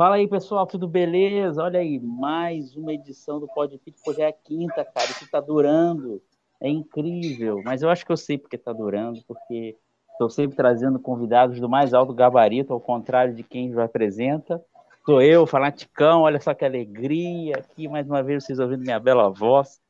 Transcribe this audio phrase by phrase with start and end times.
[0.00, 1.62] Fala aí, pessoal, tudo beleza?
[1.62, 5.40] Olha aí, mais uma edição do Podfit, pô, já é a quinta, cara, isso tá
[5.40, 6.22] durando,
[6.58, 9.76] é incrível, mas eu acho que eu sei porque tá durando, porque
[10.12, 14.64] estou sempre trazendo convidados do mais alto gabarito, ao contrário de quem já apresenta,
[15.04, 19.28] sou eu, Fanaticão, olha só que alegria aqui, mais uma vez vocês ouvindo minha bela
[19.28, 19.82] voz,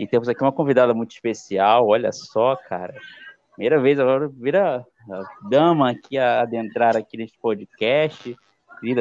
[0.00, 2.94] e temos aqui uma convidada muito especial, olha só, cara,
[3.52, 4.82] primeira vez agora, vira
[5.50, 8.34] dama aqui a adentrar aqui neste podcast,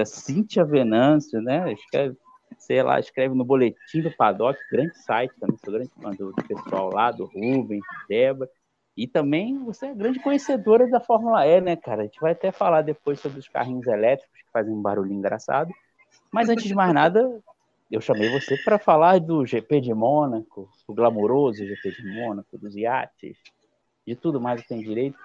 [0.05, 1.71] Cíntia Venâncio, né?
[1.73, 2.17] Escreve,
[2.57, 6.89] sei lá, escreve no Boletim do Paddock, grande site também, sou grande fã do pessoal
[6.91, 8.49] lá, do Rubens, Débora.
[8.95, 12.01] E também você é grande conhecedora da Fórmula E, né, cara?
[12.01, 15.71] A gente vai até falar depois sobre os carrinhos elétricos que fazem um barulho engraçado.
[16.31, 17.39] Mas antes de mais nada,
[17.91, 22.75] eu chamei você para falar do GP de Mônaco, o glamouroso GP de Mônaco, dos
[22.75, 23.37] iates,
[24.05, 25.17] de tudo mais que tem direito.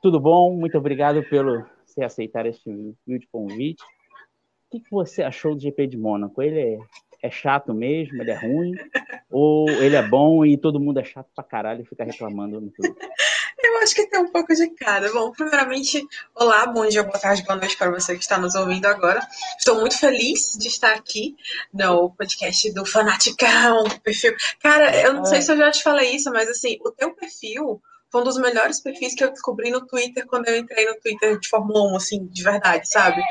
[0.00, 0.56] Tudo bom?
[0.56, 2.70] Muito obrigado pelo você aceitar este
[3.06, 3.82] vídeo convite.
[3.82, 6.42] O que, que você achou do GP de Mônaco?
[6.42, 6.78] Ele é,
[7.22, 8.20] é chato mesmo?
[8.20, 8.74] Ele é ruim?
[9.30, 12.70] Ou ele é bom e todo mundo é chato pra caralho e fica reclamando no
[12.70, 12.94] tudo?
[13.58, 15.10] Eu acho que tem um pouco de cada.
[15.12, 18.86] Bom, primeiramente, olá, bom dia, boa tarde, boa noite para você que está nos ouvindo
[18.86, 19.26] agora.
[19.58, 21.34] Estou muito feliz de estar aqui
[21.72, 24.34] no podcast do Fanaticão, perfil.
[24.60, 27.80] Cara, eu não sei se eu já te falei isso, mas assim, o teu perfil
[28.16, 31.38] foi um dos melhores perfis que eu descobri no Twitter quando eu entrei no Twitter
[31.38, 33.22] de Fórmula 1, assim, de verdade, sabe?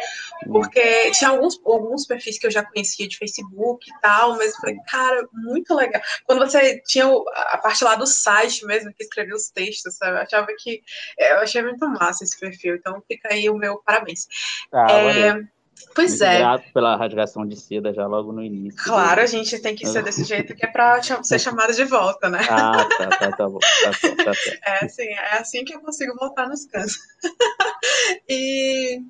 [0.45, 4.61] Porque tinha alguns, alguns perfis que eu já conhecia de Facebook e tal, mas eu
[4.61, 6.01] falei, cara, muito legal.
[6.25, 10.17] Quando você tinha a parte lá do site mesmo, que escrevia os textos, sabe?
[10.17, 10.83] Eu achava que.
[11.17, 14.27] Eu achei muito massa esse perfil, então fica aí o meu parabéns.
[14.71, 15.43] Ah, é,
[15.93, 16.37] Pois Muito é.
[16.39, 18.81] Grato pela rasgação de seda já logo no início.
[18.83, 22.29] Claro, a gente tem que ser desse jeito que é para ser chamada de volta,
[22.29, 22.39] né?
[22.49, 23.59] Ah, tá, tá, tá bom.
[23.59, 23.91] Tá,
[24.23, 24.31] tá,
[24.65, 26.97] é assim, é assim que eu consigo voltar nos cantos.
[28.29, 29.01] e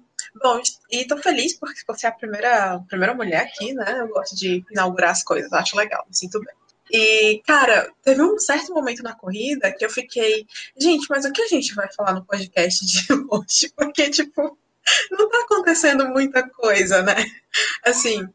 [0.42, 4.02] bom, e tô feliz porque você é a primeira, primeira mulher aqui, né?
[4.02, 6.56] Eu gosto de inaugurar as coisas, acho legal, me sinto bem.
[6.92, 10.46] E, cara, teve um certo momento na corrida que eu fiquei,
[10.80, 13.74] gente, mas o que a gente vai falar no podcast de hoje?
[13.76, 14.56] Porque, tipo,
[15.12, 17.16] não tá acontecendo muita coisa, né?
[17.84, 18.28] Assim,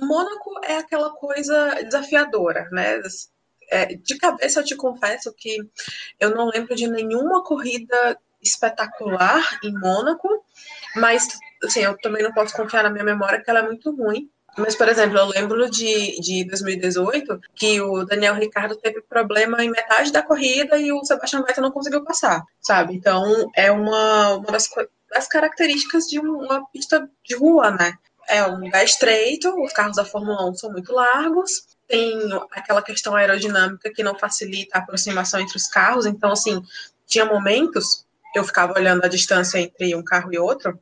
[0.00, 3.00] Mônaco é aquela coisa desafiadora, né?
[3.70, 5.58] É, de cabeça eu te confesso que
[6.18, 10.28] eu não lembro de nenhuma corrida espetacular em Mônaco,
[10.96, 11.28] mas
[11.62, 14.30] assim, eu também não posso confiar na minha memória que ela é muito ruim.
[14.56, 19.70] Mas, por exemplo, eu lembro de, de 2018 que o Daniel Ricardo teve problema em
[19.70, 22.94] metade da corrida e o Sebastian Vettel não conseguiu passar, sabe?
[22.94, 24.68] Então, é uma, uma das,
[25.10, 27.94] das características de uma pista de rua, né?
[28.28, 32.18] É um lugar estreito, os carros da Fórmula 1 são muito largos, tem
[32.52, 36.62] aquela questão aerodinâmica que não facilita a aproximação entre os carros, então, assim,
[37.06, 38.04] tinha momentos,
[38.34, 40.78] eu ficava olhando a distância entre um carro e outro,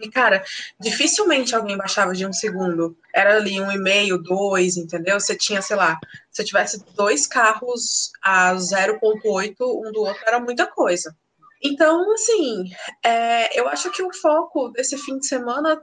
[0.00, 0.44] e, cara,
[0.78, 2.96] dificilmente alguém baixava de um segundo.
[3.14, 5.18] Era ali um e meio, dois, entendeu?
[5.18, 5.98] Você tinha, sei lá,
[6.30, 11.16] se tivesse dois carros a 0,8 um do outro, era muita coisa.
[11.62, 12.64] Então, assim,
[13.04, 15.80] é, eu acho que o foco desse fim de semana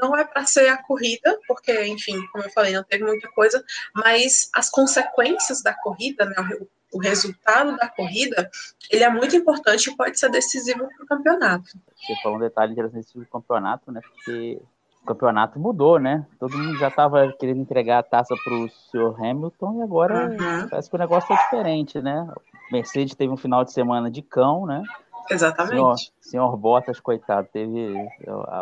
[0.00, 3.62] não é para ser a corrida, porque, enfim, como eu falei, não teve muita coisa,
[3.94, 8.50] mas as consequências da corrida, né, o, o resultado da corrida,
[8.90, 11.70] ele é muito importante e pode ser decisivo para o campeonato.
[11.96, 14.00] Você falou um detalhe interessante sobre o campeonato, né?
[14.00, 14.60] Porque
[15.02, 16.24] o campeonato mudou, né?
[16.38, 20.68] Todo mundo já estava querendo entregar a taça para o senhor Hamilton e agora uhum.
[20.68, 22.26] parece que o negócio é diferente, né?
[22.70, 24.82] Mercedes teve um final de semana de cão, né?
[25.30, 25.74] Exatamente.
[25.74, 27.94] Senhor, senhor Bottas, coitado, teve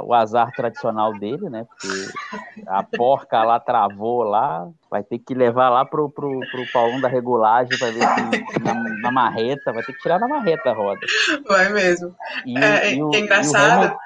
[0.03, 1.67] o azar tradicional dele, né?
[1.69, 7.01] Porque a porca lá travou lá, vai ter que levar lá pro, pro, pro Paulão
[7.01, 8.01] da regulagem para ver
[8.53, 11.01] se na, na, marreta, vai ter que tirar na marreta a roda.
[11.49, 12.15] Vai mesmo.
[12.45, 13.97] E, é, e o, é engraçado,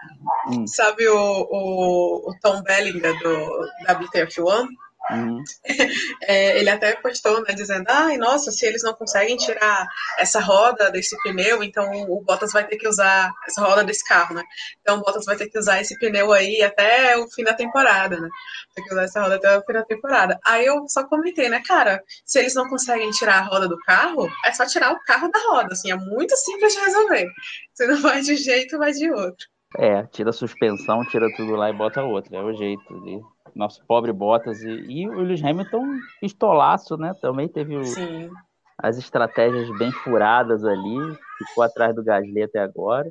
[0.47, 0.67] o hum.
[0.67, 1.17] sabe o,
[1.51, 4.67] o, o Tom Bellinger do WTF1?
[5.11, 5.43] Uhum.
[6.27, 9.87] É, ele até postou, né, dizendo, ai, nossa, se eles não conseguem tirar
[10.19, 14.35] essa roda desse pneu, então o Bottas vai ter que usar essa roda desse carro,
[14.35, 14.43] né?
[14.81, 18.19] Então o Bottas vai ter que usar esse pneu aí até o fim da temporada,
[18.19, 18.29] né?
[18.75, 20.41] Tem que usar essa roda até o fim da temporada.
[20.47, 24.31] Aí eu só comentei, né, cara, se eles não conseguem tirar a roda do carro,
[24.47, 27.27] é só tirar o carro da roda, assim, é muito simples de resolver.
[27.75, 29.47] Se não vai de um jeito, vai de outro.
[29.77, 33.21] É, tira a suspensão, tira tudo lá e bota outro, é o jeito de
[33.55, 34.63] nosso pobre Bottas.
[34.63, 37.15] E, e o Lewis Hamilton, pistolaço, né?
[37.21, 37.83] Também teve o,
[38.79, 40.99] as estratégias bem furadas ali,
[41.39, 43.11] ficou atrás do Gasly até agora.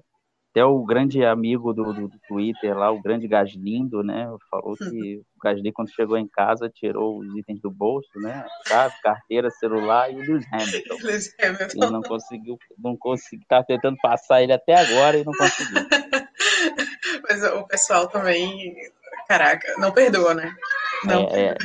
[0.51, 4.29] Até o grande amigo do, do, do Twitter lá, o grande Gaslindo, né?
[4.51, 8.45] Falou que o Gasly, quando chegou em casa, tirou os itens do bolso, né?
[8.67, 10.95] Chave, carteira, celular e o Lewis Hamilton.
[11.01, 11.87] Lewis Hamilton.
[11.87, 15.81] E não conseguiu, não conseguiu, tá tentando passar ele até agora e não conseguiu.
[17.27, 18.75] Mas o pessoal também
[19.27, 20.53] caraca, não perdoa, né?
[21.05, 21.27] Não.
[21.31, 21.57] É, é,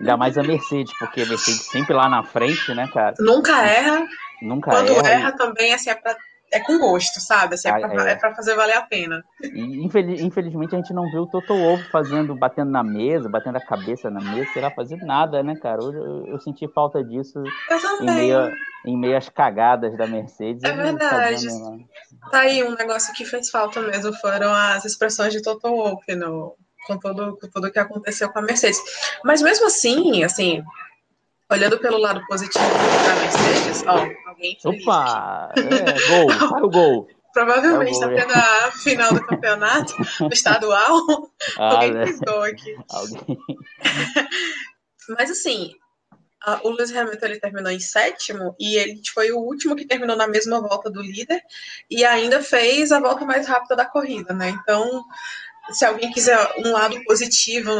[0.00, 3.14] ainda mais a Mercedes, porque a Mercedes sempre lá na frente, né, cara?
[3.18, 4.06] Nunca erra.
[4.42, 5.08] Nunca Quando erra.
[5.10, 6.16] erra também, assim, é pra
[6.52, 7.54] é com gosto, sabe?
[7.54, 8.12] Assim, é, Ah, pra, é.
[8.12, 9.24] é pra fazer valer a pena.
[9.42, 13.56] E, infeliz- infelizmente a gente não viu o Toto Wolff fazendo, batendo na mesa, batendo
[13.56, 15.82] a cabeça na mesa, sei lá, fazendo nada, né, cara?
[15.82, 17.42] Hoje eu, eu senti falta disso
[18.00, 18.52] em meio,
[18.86, 20.62] em meio às cagadas da Mercedes.
[20.62, 21.34] É verdade.
[21.48, 21.84] fazendo?
[22.30, 26.54] Tá aí um negócio que fez falta mesmo, foram as expressões de Toto Wolff no,
[26.86, 28.80] com tudo com tudo que aconteceu com a Mercedes.
[29.24, 30.62] Mas mesmo assim, assim,
[31.50, 34.58] olhando pelo lado positivo da Mercedes, ó, alguém.
[34.64, 35.52] Opa!
[35.56, 37.08] É, gol, sai o gol.
[37.32, 41.00] Provavelmente Tá tá bom, tendo a final do campeonato do estadual.
[41.58, 42.04] Ah, alguém né?
[42.04, 42.76] aqui.
[42.88, 43.38] Alguém.
[45.18, 45.74] Mas assim,
[46.42, 50.16] a- o Lewis Hamilton ele terminou em sétimo e ele foi o último que terminou
[50.16, 51.42] na mesma volta do líder
[51.90, 54.48] e ainda fez a volta mais rápida da corrida, né?
[54.50, 55.04] Então,
[55.70, 57.70] se alguém quiser um lado positivo,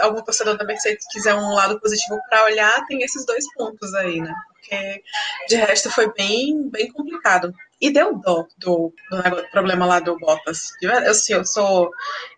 [0.00, 4.20] algum torcedor da Mercedes quiser um lado positivo para olhar, tem esses dois pontos aí,
[4.20, 4.34] né?
[4.54, 5.02] Porque
[5.48, 7.52] de resto foi bem, bem complicado.
[7.80, 10.70] E deu dó do, do problema lá do Bottas.
[10.80, 11.90] Eu, assim, eu sou.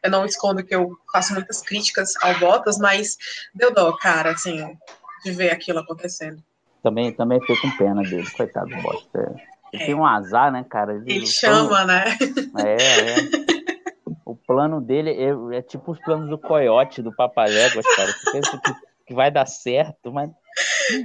[0.03, 3.17] Eu não escondo que eu faço muitas críticas ao Bottas, mas
[3.55, 4.77] deu dó, cara, assim,
[5.25, 6.43] de ver aquilo acontecendo.
[6.83, 9.35] Também, também fiquei com pena dele, coitado do Bosta.
[9.73, 9.87] Ele É.
[9.87, 10.95] tem um azar, né, cara?
[11.07, 12.05] Ele o chama, né?
[12.59, 13.48] É, é.
[14.49, 18.11] O plano dele é, é tipo os planos do coiote, do Papaléguas, cara.
[18.13, 18.73] Você pensa que,
[19.09, 20.31] que vai dar certo, mas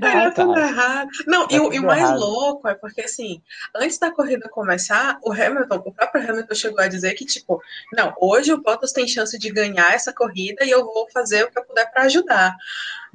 [0.01, 1.09] não Era vai, tudo errado.
[1.27, 2.19] Não, e, Tá o- e o tudo mais errado.
[2.19, 3.41] louco é porque, assim,
[3.75, 7.61] antes da corrida começar, o Hamilton, o próprio Hamilton chegou a dizer que, tipo,
[7.91, 11.51] não, hoje o Bottas tem chance de ganhar essa corrida e eu vou fazer o
[11.51, 12.55] que eu puder para ajudar.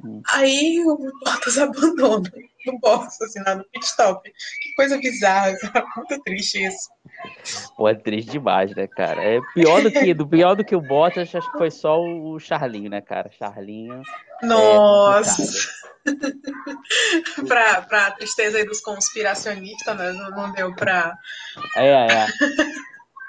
[0.05, 0.21] Hum.
[0.31, 2.31] Aí o Bottas abandona
[2.65, 4.21] no box, assim, lá no pit stop.
[4.29, 5.85] Que coisa bizarra, sabe?
[5.95, 6.89] muito triste isso.
[7.75, 9.21] Pô, é triste demais, né, cara?
[9.21, 12.39] É pior do que, do pior do que o Bottas, acho que foi só o
[12.39, 13.29] Charlinho, né, cara?
[13.31, 14.01] Charlinho.
[14.41, 15.79] é Nossa, complicado.
[17.47, 20.11] pra, pra tristeza aí dos conspiracionistas, né?
[20.13, 21.13] Não, não deu pra.
[21.75, 22.27] É, é.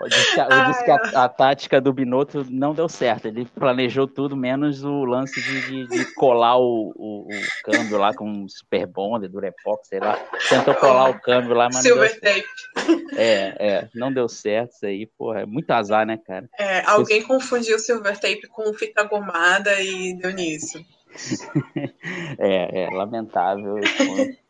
[0.01, 3.27] Eu disse que, a, eu disse que a, a tática do Binotto não deu certo.
[3.27, 8.15] Ele planejou tudo, menos o lance de, de, de colar o, o, o câmbio lá
[8.15, 10.19] com um Super Bond, Durepox, sei lá.
[10.49, 12.49] Tentou colar o câmbio lá, mas não deu Silver certo.
[12.75, 13.17] Tape.
[13.17, 15.41] É, é, não deu certo isso aí, porra.
[15.41, 16.49] É muito azar, né, cara?
[16.59, 20.83] É, alguém confundiu Silver Tape com fita gomada e deu nisso.
[22.39, 23.75] É, é, lamentável.
[23.75, 24.41] pô.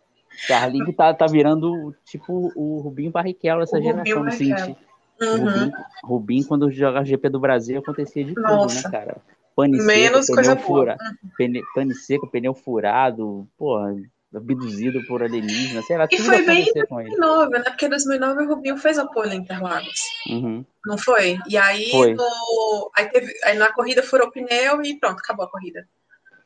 [0.46, 4.26] Charlinho tá, tá virando tipo o Rubinho Barrichello essa O geração.
[4.26, 4.76] Assim,
[5.20, 5.38] Uhum.
[5.38, 5.72] Rubinho,
[6.02, 8.74] Rubinho, quando jogava GP do Brasil, acontecia de tudo, Nossa.
[8.82, 9.16] né, cara?
[9.54, 10.80] Pane Menos seca, coisa pneu, boa.
[10.80, 10.96] fura,
[11.36, 13.94] pneu, pane seco, pneu furado, porra,
[14.34, 16.72] abduzido por alienígena, sei lá, E tudo foi bem ele.
[16.72, 17.64] 2009, né?
[17.64, 20.00] Porque em 2009 o Rubinho fez a pole em Interlagos.
[20.30, 20.64] Uhum.
[20.86, 21.38] Não foi?
[21.46, 22.14] E aí, Foi.
[22.14, 23.32] no- aí, teve...
[23.44, 25.86] aí na corrida furou o pneu e pronto, acabou a corrida.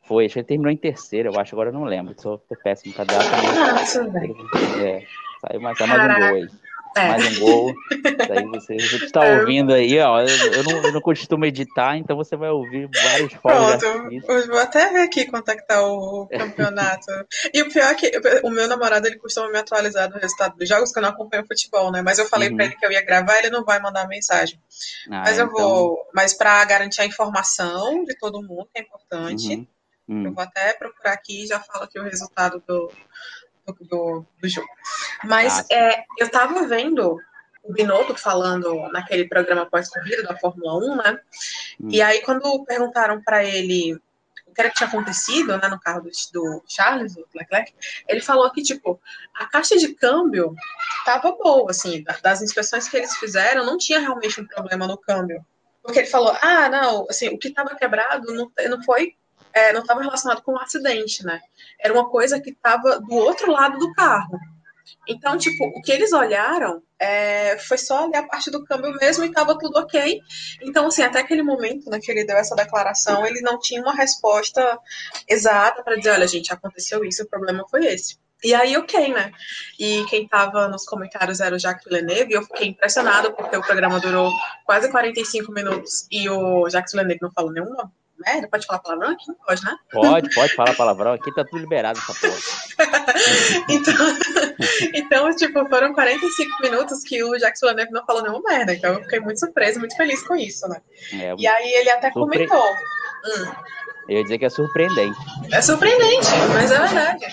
[0.03, 2.93] Foi, acho que ele terminou em terceiro, eu acho, agora eu não lembro, sou péssimo
[2.93, 4.35] pra data, Ah, tudo bem.
[4.85, 5.07] é,
[5.41, 6.49] saiu mais, mais um Caraca.
[6.97, 7.09] É.
[7.09, 7.75] Mais um gol.
[8.29, 9.41] Daí você, está É.
[9.41, 10.21] ouvindo aí, ó.
[10.21, 14.59] Eu, eu não, eu não costumo editar, então você vai ouvir vários fogos Pronto, vou
[14.59, 17.07] até ver aqui quanto é que tá o campeonato.
[17.53, 18.13] E o pior é que
[18.45, 21.47] o meu namorado ele costuma me atualizar do resultado dos jogos, que eu não acompanho
[21.47, 22.01] futebol, né?
[22.03, 22.57] Mas eu falei Uhum.
[22.57, 24.61] pra ele que eu ia gravar, ele não vai mandar mensagem.
[25.11, 25.99] Ah, Mas eu então, vou.
[26.15, 29.67] Mas pra garantir a informação de todo mundo, que é importante, uhum,
[30.09, 30.27] hum.
[30.27, 32.91] eu vou até procurar aqui e já falo aqui o resultado do,
[33.67, 34.69] do, do, do jogo.
[35.27, 35.65] Mas sim.
[35.71, 37.19] é, eu tava vendo
[37.63, 41.21] o Binotto falando naquele programa pós-corrida da Fórmula 1, né?
[41.81, 41.89] Hum.
[41.91, 43.95] E aí, quando perguntaram para ele
[44.47, 47.75] o que era que tinha acontecido né, no carro do, do Charles, do Leclerc,
[48.07, 49.01] ele falou que, tipo,
[49.35, 50.55] a caixa de câmbio
[51.05, 54.97] tava boa, assim, da- das inspeções que eles fizeram, não tinha realmente um problema no
[54.97, 55.45] câmbio.
[55.83, 59.17] Porque ele falou, ah, não, assim, o que estava quebrado não, não foi,
[59.53, 61.41] é, não estava relacionado com o acidente, né?
[61.81, 64.39] Era uma coisa que estava do outro lado do carro.
[65.09, 69.25] Então, tipo, o que eles olharam é, foi só ali a parte do câmbio mesmo
[69.25, 70.21] e estava tudo ok.
[70.63, 73.95] Então, assim, até aquele momento né, que ele deu essa declaração, ele não tinha uma
[73.95, 74.79] resposta
[75.29, 78.17] exata para dizer, olha, gente, aconteceu isso, o problema foi esse.
[78.43, 79.33] E aí, ok, né?
[79.79, 83.63] E quem tava nos comentários era o Jacques Villeneuve, e eu fiquei impressionada porque o
[83.63, 84.31] programa durou
[84.67, 87.91] quase 45 minutos e o Jacques Villeneuve não falou nenhuma
[88.25, 88.49] merda.
[88.49, 89.29] Pode falar palavrão aqui?
[89.29, 89.77] Não pode, né?
[89.93, 91.13] Pode, pode falar palavrão.
[91.13, 93.05] Aqui tá tudo liberado essa porra.
[93.69, 93.95] Então,
[94.95, 98.75] então, tipo, foram 45 minutos que o Jacques Villeneuve não falou nenhuma merda.
[98.75, 100.81] Então eu fiquei muito surpresa, muito feliz com isso, né?
[101.13, 102.71] É, E aí ele até Surpre- comentou.
[103.27, 103.53] Hum,
[104.09, 105.19] eu ia dizer que é surpreendente.
[105.53, 107.27] é surpreendente, mas é verdade.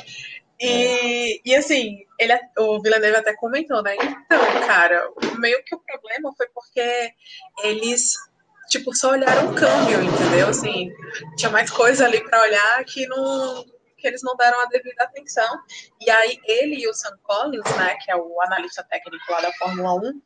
[0.59, 3.95] E, e assim, ele, o Villeneuve até comentou, né?
[3.95, 7.11] Então, cara, meio que o problema foi porque
[7.63, 8.13] eles
[8.71, 10.47] tipo, só olharam o câmbio, entendeu?
[10.47, 10.91] Assim,
[11.35, 13.65] tinha mais coisa ali para olhar que não
[13.97, 15.59] que eles não deram a devida atenção.
[15.99, 19.53] E aí ele e o Sam Collins, né, que é o analista técnico lá da
[19.53, 20.21] Fórmula 1,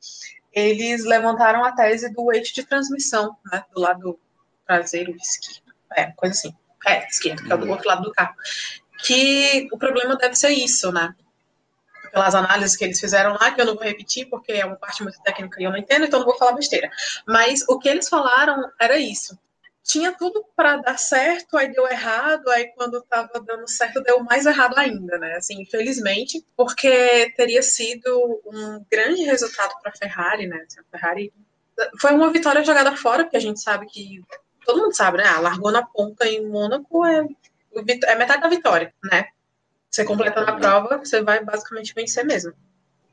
[0.53, 4.17] eles levantaram a tese do eixo de transmissão, né, do lado
[4.65, 8.33] traseiro esquerdo, é, coisa assim, é, esquerdo, que é do outro lado do carro.
[9.03, 11.13] Que o problema deve ser isso, né?
[12.15, 15.03] Pelas análises que eles fizeram lá, que eu não vou repetir, porque é uma parte
[15.03, 16.89] muito técnica e eu não entendo, então não vou falar besteira.
[17.27, 19.37] Mas o que eles falaram era isso,
[19.85, 24.47] tinha tudo para dar certo, aí deu errado, aí quando estava dando certo deu mais
[24.47, 25.35] errado ainda, né?
[25.35, 28.09] Assim, infelizmente, porque teria sido
[28.45, 30.65] um grande resultado para a Ferrari, né?
[30.67, 31.33] Assim, a Ferrari
[32.01, 34.23] foi uma vitória jogada fora, porque a gente sabe que
[34.65, 35.25] todo mundo sabe, né?
[35.27, 37.23] Ah, largou na ponta em Mônaco é,
[38.05, 39.27] é metade da vitória, né?
[39.95, 42.51] Você completando a prova, você vai basicamente vencer mesmo.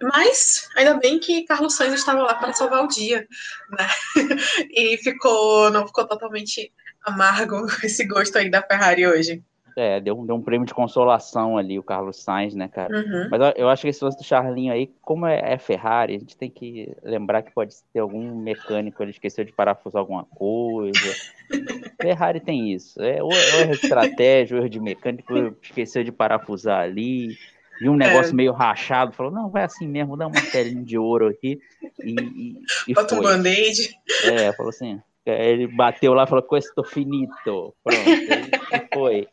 [0.03, 3.25] Mas ainda bem que Carlos Sainz estava lá para salvar o dia,
[3.71, 3.89] né?
[4.69, 6.73] E ficou, não ficou totalmente
[7.05, 9.41] amargo esse gosto aí da Ferrari hoje.
[9.77, 12.95] É, deu, deu um prêmio de consolação ali, o Carlos Sainz, né, cara?
[12.95, 13.29] Uhum.
[13.31, 16.19] Mas eu, eu, acho que esse lance do Charlinho aí, como é, é, Ferrari, a
[16.19, 21.15] gente tem que lembrar que pode ter algum mecânico, ele esqueceu de parafusar alguma coisa.
[22.01, 23.01] Ferrari tem isso.
[23.01, 27.37] É, ou, é erro de estratégia, ou erro de mecânico, esqueceu de parafusar ali
[27.83, 28.35] viu um negócio é.
[28.35, 31.61] meio rachado, falou, não, vai assim mesmo, dá uma telinha de ouro aqui
[32.01, 33.19] e, e, e Bota foi.
[33.19, 33.99] um band-aid.
[34.25, 39.29] É, falou assim, ele bateu lá e falou, questo finito, pronto, e foi.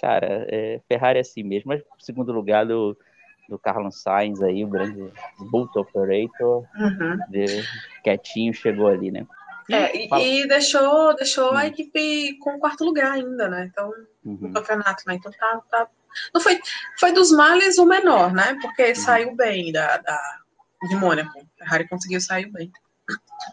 [0.00, 2.96] Cara, é, Ferrari é assim mesmo, mas segundo lugar do,
[3.48, 5.10] do Carlos Sainz aí, o grande
[5.50, 7.18] boot operator, uhum.
[7.30, 7.46] de,
[8.02, 9.26] quietinho, chegou ali, né?
[9.70, 13.68] É, e, e, deixou, deixou a equipe com quarto lugar ainda, né?
[13.70, 13.90] Então,
[14.24, 14.38] uhum.
[14.42, 15.14] no campeonato, né?
[15.14, 15.88] Então tá, tá
[16.32, 16.60] não foi,
[16.98, 18.56] foi dos males o menor, né?
[18.60, 18.94] Porque uhum.
[18.94, 20.20] saiu bem da, da,
[20.88, 21.38] de Mônaco.
[21.38, 22.70] A Ferrari conseguiu sair bem.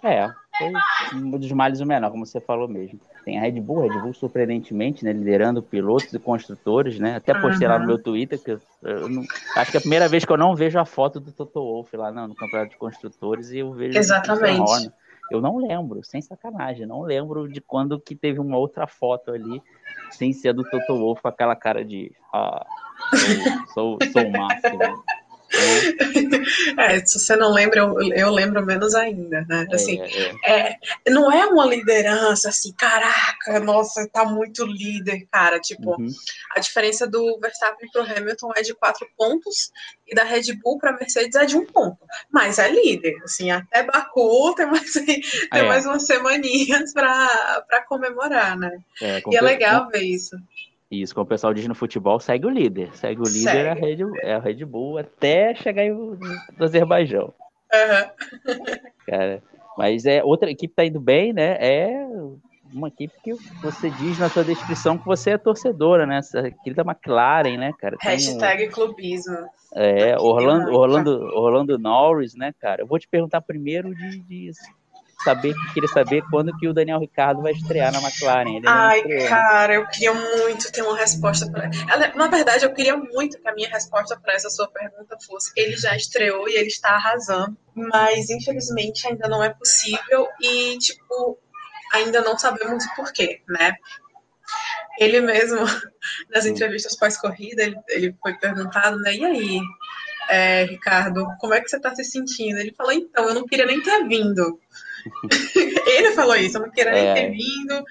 [0.04, 0.72] É, foi
[1.16, 3.00] um dos males o menor, como você falou mesmo.
[3.24, 7.18] Tem a Red Bull, Red Bull surpreendentemente, né, liderando pilotos e construtores, né?
[7.18, 7.74] Até postei uhum.
[7.74, 9.24] lá no meu Twitter que eu, eu não,
[9.58, 11.96] acho que é a primeira vez que eu não vejo a foto do Toto Wolff
[11.96, 14.92] lá no, no campeonato de construtores e eu vejo Exatamente.
[15.30, 19.62] Eu não lembro, sem sacanagem, não lembro de quando que teve uma outra foto ali
[20.10, 22.66] sem ser do Toto Wolff com aquela cara de ah,
[23.74, 25.04] sou, sou, sou o máximo.
[26.78, 29.68] É, se você não lembra, eu, eu lembro menos ainda, né?
[29.70, 30.78] É, assim, é, é.
[31.10, 35.60] não é uma liderança assim, caraca, nossa, tá muito líder, cara.
[35.60, 36.08] Tipo, uhum.
[36.56, 39.72] a diferença do Verstappen pro Hamilton é de quatro pontos
[40.08, 41.98] e da Red Bull para Mercedes é de um ponto.
[42.30, 45.22] Mas é líder, assim, até Baku tem mais, tem
[45.54, 45.64] é.
[45.64, 48.78] mais umas semaninhas para comemorar, né?
[49.02, 50.36] É, e é legal ver isso.
[50.92, 52.94] Isso, como o pessoal diz no futebol, segue o líder.
[52.94, 53.58] Segue o líder segue.
[53.60, 56.18] É, a Red, é a Red Bull até chegar no
[56.60, 57.34] Azerbaijão.
[57.74, 58.58] Uhum.
[59.08, 59.42] Cara,
[59.78, 61.56] mas é outra equipe tá indo bem, né?
[61.60, 62.06] É
[62.74, 66.18] uma equipe que você diz na sua descrição que você é torcedora, né?
[66.18, 67.96] Essa equipe da McLaren, né, cara?
[67.98, 68.72] Tem Hashtag um...
[68.72, 69.38] clubismo.
[69.74, 72.82] É, Orlando, Orlando, Orlando Norris, né, cara?
[72.82, 74.52] Eu vou te perguntar primeiro de, de
[75.24, 78.58] saber, queria saber quando que o Daniel Ricardo vai estrear na McLaren.
[78.58, 79.28] Ele Ai, né?
[79.28, 81.70] cara, eu queria muito ter uma resposta para
[82.16, 85.76] Na verdade, eu queria muito que a minha resposta para essa sua pergunta fosse: ele
[85.78, 91.38] já estreou e ele está arrasando, mas infelizmente ainda não é possível e, tipo,
[91.94, 93.76] ainda não sabemos o porquê, né?
[95.00, 95.60] Ele mesmo,
[96.30, 99.16] nas entrevistas pós-corrida, ele, ele foi perguntado, né?
[99.16, 99.60] E aí,
[100.30, 102.60] é, Ricardo, como é que você está se sentindo?
[102.60, 104.60] Ele falou, então, eu não queria nem ter vindo.
[105.88, 107.14] ele falou isso, eu não queria nem é.
[107.14, 107.84] ter vindo.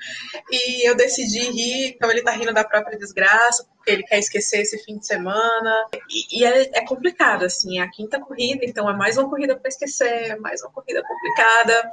[0.50, 4.60] E eu decidi rir, então ele tá rindo da própria desgraça, porque ele quer esquecer
[4.60, 5.86] esse fim de semana.
[6.08, 9.56] E, e é, é, complicado, assim, é a quinta corrida, então é mais uma corrida
[9.56, 11.92] para esquecer, mais uma corrida complicada.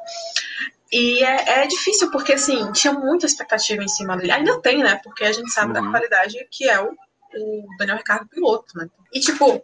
[0.92, 4.32] E é, é, difícil, porque assim, tinha muita expectativa em cima dele.
[4.32, 5.00] Ainda tem, né?
[5.04, 5.86] Porque a gente sabe uhum.
[5.86, 8.88] da qualidade que é o, o Daniel Ricardo piloto, né?
[9.14, 9.62] E tipo,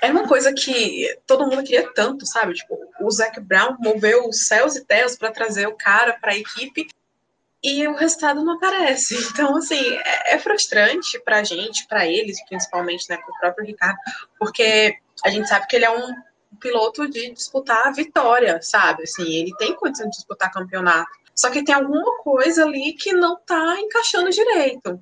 [0.00, 2.54] é uma coisa que todo mundo queria tanto, sabe?
[2.54, 6.36] Tipo, o Zac Brown moveu os céus e terras para trazer o cara para a
[6.36, 6.88] equipe
[7.62, 9.16] e o resultado não aparece.
[9.30, 13.66] Então, assim, é, é frustrante para a gente, para eles, principalmente, né, para o próprio
[13.66, 13.98] Ricardo,
[14.38, 16.14] porque a gente sabe que ele é um
[16.58, 19.04] piloto de disputar a vitória, sabe?
[19.04, 21.10] Assim, ele tem condição de disputar campeonato.
[21.34, 25.00] Só que tem alguma coisa ali que não tá encaixando direito,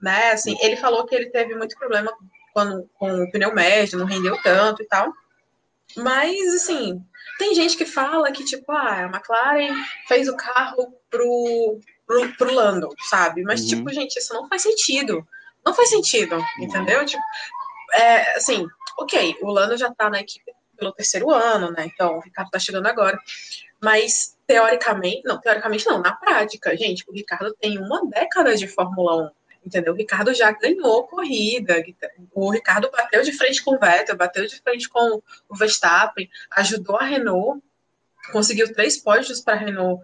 [0.00, 0.32] né?
[0.32, 2.12] Assim, ele falou que ele teve muito problema
[2.52, 5.12] quando, com o pneu médio, não rendeu tanto e tal.
[5.96, 7.02] Mas, assim,
[7.38, 9.74] tem gente que fala que, tipo, ah, a McLaren
[10.06, 13.42] fez o carro pro, pro, pro Lando, sabe?
[13.42, 13.68] Mas, uhum.
[13.68, 15.26] tipo, gente, isso não faz sentido.
[15.64, 17.04] Não faz sentido, entendeu?
[17.04, 17.22] Tipo,
[17.94, 18.66] é, assim,
[18.98, 21.90] ok, o Lando já tá na equipe pelo terceiro ano, né?
[21.92, 23.18] Então, o Ricardo tá chegando agora.
[23.82, 29.24] Mas teoricamente, não, teoricamente não, na prática, gente, o Ricardo tem uma década de Fórmula
[29.24, 29.30] 1
[29.64, 29.92] entendeu?
[29.92, 31.82] O Ricardo já ganhou corrida,
[32.32, 36.96] o Ricardo bateu de frente com o Vettel, bateu de frente com o Verstappen, ajudou
[36.96, 37.62] a Renault,
[38.32, 40.02] conseguiu três pódios para a Renault,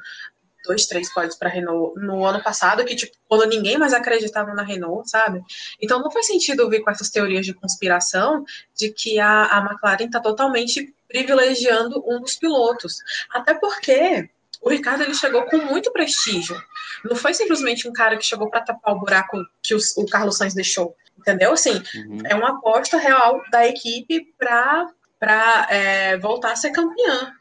[0.67, 4.53] dois, três pódios para a Renault no ano passado, que tipo, quando ninguém mais acreditava
[4.53, 5.43] na Renault, sabe?
[5.81, 8.45] Então não faz sentido vir com essas teorias de conspiração
[8.75, 12.97] de que a, a McLaren está totalmente privilegiando um dos pilotos.
[13.31, 14.29] Até porque
[14.61, 16.61] o Ricardo ele chegou com muito prestígio.
[17.05, 20.37] Não foi simplesmente um cara que chegou para tapar o buraco que o, o Carlos
[20.37, 20.97] Sainz deixou.
[21.19, 21.53] Entendeu?
[21.53, 22.19] Assim, uhum.
[22.25, 27.33] é uma aposta real da equipe para é, voltar a ser campeã.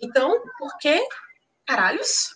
[0.00, 1.06] Então, por que
[1.66, 2.33] caralhos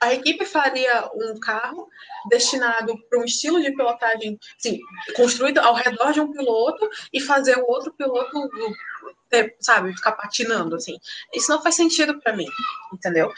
[0.00, 1.88] a equipe faria um carro
[2.28, 4.78] destinado para um estilo de pilotagem, assim,
[5.14, 8.50] construído ao redor de um piloto e fazer o outro piloto
[9.28, 10.98] ter, sabe, ficar patinando, assim.
[11.32, 12.46] Isso não faz sentido para mim,
[12.92, 13.32] entendeu?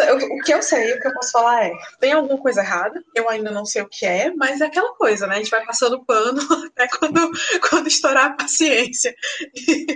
[0.00, 3.28] O que eu sei, o que eu posso falar é: tem alguma coisa errada, eu
[3.28, 5.34] ainda não sei o que é, mas é aquela coisa, né?
[5.34, 6.40] A gente vai passando pano
[6.74, 7.30] até quando,
[7.68, 9.14] quando estourar a paciência.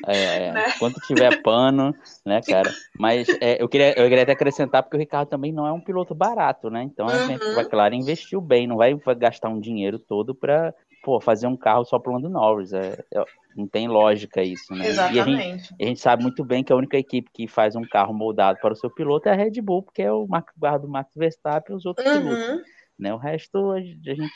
[0.06, 0.52] É, é.
[0.56, 0.72] Né?
[0.78, 2.72] Quando tiver pano, né, cara?
[2.98, 5.80] Mas é, eu, queria, eu queria até acrescentar, porque o Ricardo também não é um
[5.80, 6.82] piloto barato, né?
[6.82, 7.58] Então uhum.
[7.58, 10.72] a McLaren investiu bem, não vai gastar um dinheiro todo para
[11.06, 12.72] pô, fazer um carro só para o Lando Norris.
[12.72, 13.24] É, é,
[13.56, 14.88] não tem lógica isso, né?
[14.88, 15.16] Exatamente.
[15.16, 17.82] E a gente, a gente, sabe muito bem que a única equipe que faz um
[17.82, 20.26] carro moldado para o seu piloto é a Red Bull, porque é o
[20.60, 22.22] carro do Max Verstappen e os outros uhum.
[22.22, 22.62] pilotos.
[22.98, 23.14] Né?
[23.14, 24.32] O resto a gente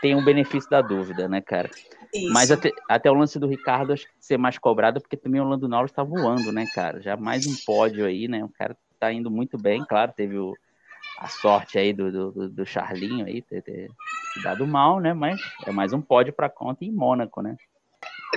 [0.00, 1.68] tem um benefício da dúvida, né, cara?
[2.14, 2.32] Isso.
[2.32, 5.48] Mas até, até, o lance do Ricardo acho que ser mais cobrado, porque também o
[5.48, 7.02] Lando Norris está voando, né, cara?
[7.02, 8.44] Já mais um pódio aí, né?
[8.44, 10.54] O cara tá indo muito bem, claro, teve o,
[11.18, 13.90] a sorte aí do, do, do Charlinho aí ter, ter,
[14.42, 15.12] dado mal, né?
[15.12, 17.56] Mas é mais um pódio para conta em Mônaco, né?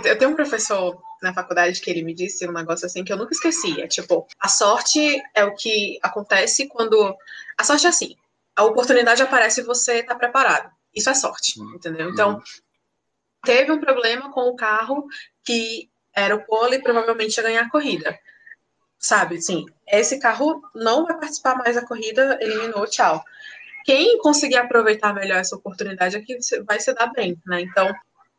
[0.04, 3.18] Eu tenho um professor na faculdade que ele me disse um negócio assim que eu
[3.18, 3.80] nunca esqueci.
[3.82, 7.16] É tipo, a sorte é o que acontece quando.
[7.58, 8.16] A sorte é assim:
[8.56, 10.72] a oportunidade aparece e você está preparado.
[10.96, 11.76] Isso é sorte, uhum.
[11.76, 12.10] entendeu?
[12.10, 12.42] Então, uhum.
[13.44, 15.06] teve um problema com o carro
[15.44, 18.18] que era o pole e provavelmente ia ganhar a corrida
[19.02, 19.38] sabe?
[19.38, 23.22] Assim, esse carro não vai participar mais da corrida, eliminou, tchau.
[23.84, 27.62] Quem conseguir aproveitar melhor essa oportunidade é que vai se dar bem, né?
[27.62, 27.92] Então,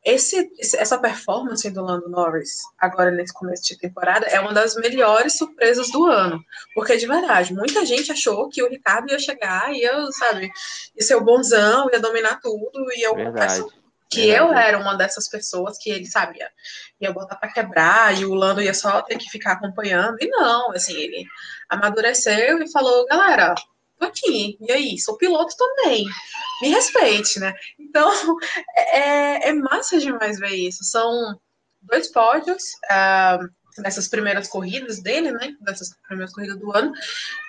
[0.05, 5.37] esse, essa performance do Lando Norris, agora nesse começo de temporada, é uma das melhores
[5.37, 6.40] surpresas do ano.
[6.75, 10.51] Porque, de verdade, muita gente achou que o Ricardo ia chegar, ia, sabe,
[10.96, 13.64] ia ser o bonzão, ia dominar tudo, e eu verdade
[14.12, 16.51] que é, eu era uma dessas pessoas que ele sabia
[17.05, 20.16] ia botar para quebrar e o Lando ia só ter que ficar acompanhando.
[20.20, 21.27] E não, assim, ele
[21.68, 23.55] amadureceu e falou, galera,
[23.98, 26.05] tô aqui, e aí, sou piloto também,
[26.61, 27.55] me respeite, né?
[27.79, 28.11] Então,
[28.77, 31.40] é, é massa demais ver isso, são
[31.83, 33.48] dois pódios uh,
[33.79, 36.92] nessas primeiras corridas dele, né, nessas primeiras corridas do ano,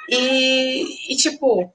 [0.10, 1.72] e, e tipo,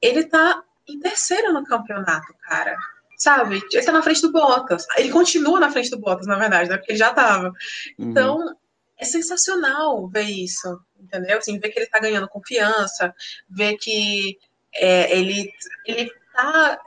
[0.00, 2.76] ele tá em terceiro no campeonato, cara
[3.22, 3.62] sabe?
[3.72, 4.84] Ele tá na frente do Bottas.
[4.96, 6.76] Ele continua na frente do Bottas, na verdade, né?
[6.76, 7.48] Porque ele já tava.
[7.48, 8.10] Uhum.
[8.10, 8.54] Então, uhum.
[8.98, 11.38] é sensacional ver isso, entendeu?
[11.38, 13.14] Assim, ver que ele tá ganhando confiança,
[13.48, 14.38] ver que
[14.74, 15.52] é, ele,
[15.86, 16.80] ele tá.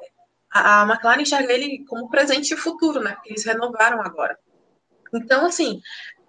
[0.52, 3.14] A, a McLaren enxerga ele como presente e futuro, né?
[3.14, 4.38] Porque eles renovaram agora.
[5.14, 5.82] Então, assim,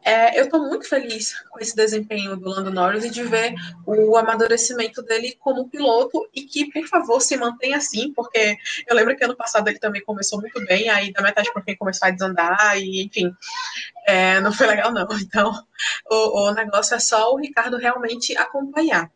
[0.04, 3.54] é, eu estou muito feliz com esse desempenho do Lando Norris e de ver
[3.84, 8.56] o amadurecimento dele como piloto e que, por favor, se mantenha assim, porque
[8.86, 11.74] eu lembro que ano passado ele também começou muito bem, aí da metade por fim
[11.74, 13.34] começou a desandar e, enfim,
[14.06, 15.06] é, não foi legal não.
[15.20, 15.52] Então,
[16.08, 19.10] o, o negócio é só o Ricardo realmente acompanhar.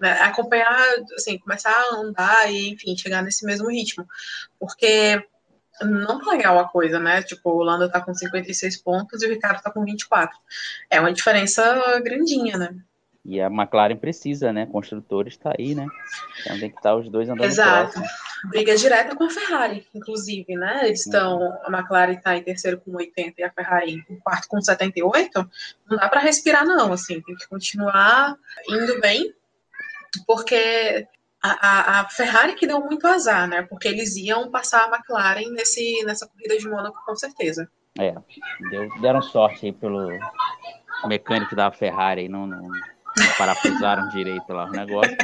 [0.00, 0.76] Né, acompanhar,
[1.14, 4.04] assim, começar a andar e, enfim, chegar nesse mesmo ritmo.
[4.58, 5.24] Porque
[5.84, 7.22] não tá legal a coisa, né?
[7.22, 10.36] Tipo, o Lando tá com 56 pontos e o Ricardo tá com 24.
[10.90, 12.74] É uma diferença grandinha, né?
[13.24, 14.66] E a McLaren precisa, né?
[14.66, 15.86] Construtores tá aí, né?
[16.40, 17.92] Então tem que estar os dois andando Exato.
[17.92, 18.04] Próximo.
[18.50, 20.86] Briga direta com a Ferrari, inclusive, né?
[20.86, 21.40] Eles estão.
[21.64, 25.48] A McLaren tá em terceiro com 80 e a Ferrari em quarto com 78.
[25.88, 26.92] Não dá para respirar, não.
[26.92, 28.36] Assim, tem que continuar
[28.68, 29.32] indo bem,
[30.26, 31.06] porque
[31.42, 33.62] a, a, Ferrari que deu muito azar, né?
[33.62, 37.68] Porque eles iam passar a McLaren nesse, nessa corrida de Mônaco, com certeza.
[37.98, 38.14] É,
[38.70, 40.08] deu, deram sorte aí pelo
[41.06, 45.16] mecânico da Ferrari, não, não, não parafusaram direito lá o negócio.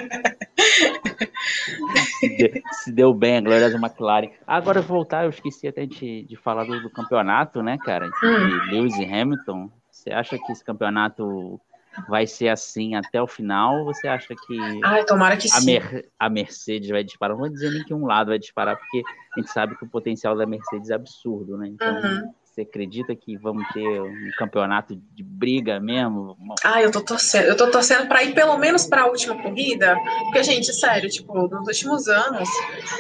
[2.19, 4.31] se, deu, se deu bem, a glória da McLaren.
[4.47, 8.09] Agora voltar, eu esqueci até de, de falar do, do campeonato, né, cara?
[8.09, 8.71] De hum.
[8.73, 9.71] Lewis e Hamilton.
[9.91, 11.61] Você acha que esse campeonato
[12.09, 13.79] vai ser assim até o final?
[13.79, 17.37] Ou você acha que, Ai, tomara que a, Mer a Mercedes vai disparar?
[17.37, 19.03] Não vou dizer nem que um lado vai disparar, porque
[19.37, 21.69] a gente sabe que o potencial da Mercedes é absurdo, né?
[21.69, 22.35] Então, uhum.
[22.59, 26.37] Você acredita que vamos ter um campeonato de briga mesmo.
[26.65, 27.45] Ah, eu tô torcendo.
[27.45, 29.97] Eu tô torcendo pra ir pelo menos pra última corrida.
[30.25, 32.49] Porque, gente, sério, tipo, nos últimos anos,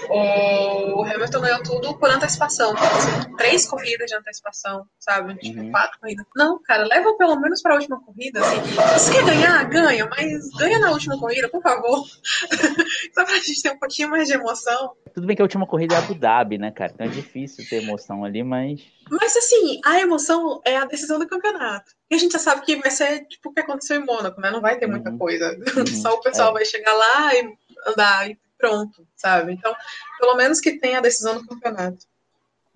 [0.09, 2.73] o Hamilton ganhou tudo por antecipação.
[2.77, 5.35] Assim, três corridas de antecipação, sabe?
[5.37, 5.71] Tipo, uhum.
[5.71, 6.25] quatro corridas.
[6.37, 8.40] Não, cara, leva pelo menos pra última corrida.
[8.40, 8.99] Assim.
[8.99, 12.05] Se quer ganhar, ganha, mas ganha na última corrida, por favor.
[13.12, 14.92] Só pra gente ter um pouquinho mais de emoção.
[15.12, 16.92] Tudo bem que a última corrida é Abu Dhabi, né, cara?
[16.94, 18.81] Então é difícil ter emoção ali, mas.
[19.11, 21.92] Mas assim, a emoção é a decisão do campeonato.
[22.11, 24.51] E a gente já sabe que vai ser tipo o que aconteceu em Mônaco, né?
[24.51, 25.18] Não vai ter muita uhum.
[25.18, 25.57] coisa.
[25.79, 25.87] Uhum.
[25.87, 26.55] Só o pessoal é.
[26.55, 29.53] vai chegar lá e andar e pronto, sabe?
[29.53, 29.73] Então,
[30.18, 32.07] pelo menos que tenha a decisão do campeonato.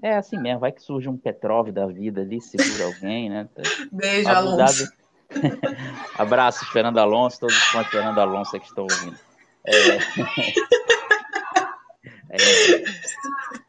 [0.03, 3.49] É assim mesmo, vai que surge um Petrov da vida ali, segura alguém, né?
[3.91, 4.93] Beijo, Abu Alonso.
[6.19, 9.19] Abraços, Fernando Alonso, todos os Fernando Alonso que estão ouvindo.
[9.65, 9.97] É...
[12.31, 12.37] é...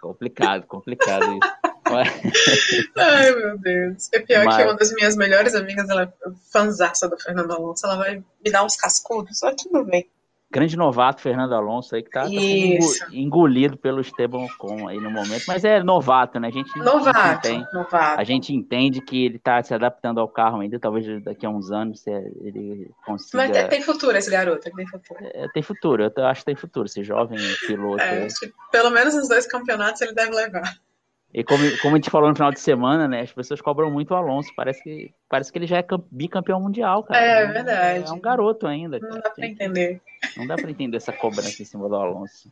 [0.01, 1.62] complicado, complicado isso.
[2.97, 4.09] Ai, meu Deus.
[4.13, 4.57] É pior Mas...
[4.57, 8.51] que uma das minhas melhores amigas, ela é fanzaça do Fernando Alonso, ela vai me
[8.51, 10.09] dar uns cascudos, só tudo bem
[10.53, 12.29] grande novato Fernando Alonso aí que tá, tá
[13.11, 16.49] engolido pelo Esteban Ocon aí no momento, mas é novato, né?
[16.49, 18.21] A gente novato, entende, novato.
[18.21, 21.71] A gente entende que ele tá se adaptando ao carro ainda, talvez daqui a uns
[21.71, 23.47] anos ele consiga.
[23.47, 25.19] Mas tem futuro esse garoto, tem futuro.
[25.21, 28.03] É, tem futuro, eu acho que tem futuro, esse jovem piloto.
[28.03, 28.27] É,
[28.71, 30.77] pelo menos os dois campeonatos ele deve levar.
[31.33, 33.21] E como, como a gente falou no final de semana, né?
[33.21, 34.53] As pessoas cobram muito o Alonso.
[34.55, 37.19] Parece que, parece que ele já é bicampeão mundial, cara.
[37.19, 38.07] É verdade.
[38.07, 38.99] É um garoto ainda.
[38.99, 40.01] Não dá pra entender.
[40.37, 42.51] Não dá pra entender essa cobrança em cima do Alonso.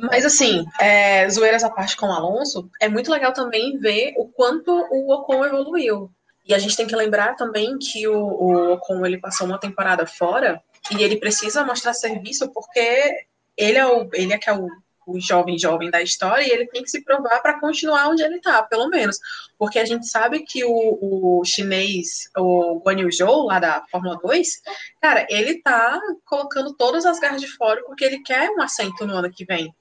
[0.00, 4.28] Mas assim, é, zoeiras à parte com o Alonso, é muito legal também ver o
[4.28, 6.08] quanto o Ocon evoluiu.
[6.46, 10.06] E a gente tem que lembrar também que o, o Ocon ele passou uma temporada
[10.06, 14.68] fora e ele precisa mostrar serviço porque ele é, o, ele é que é o
[15.06, 18.36] o jovem jovem da história e ele tem que se provar para continuar onde ele
[18.36, 19.18] está, pelo menos.
[19.58, 24.18] Porque a gente sabe que o, o chinês, o Guan Yu Zhou, lá da Fórmula
[24.22, 24.48] 2,
[25.00, 29.14] cara, ele tá colocando todas as garras de fora porque ele quer um assento no
[29.14, 29.74] ano que vem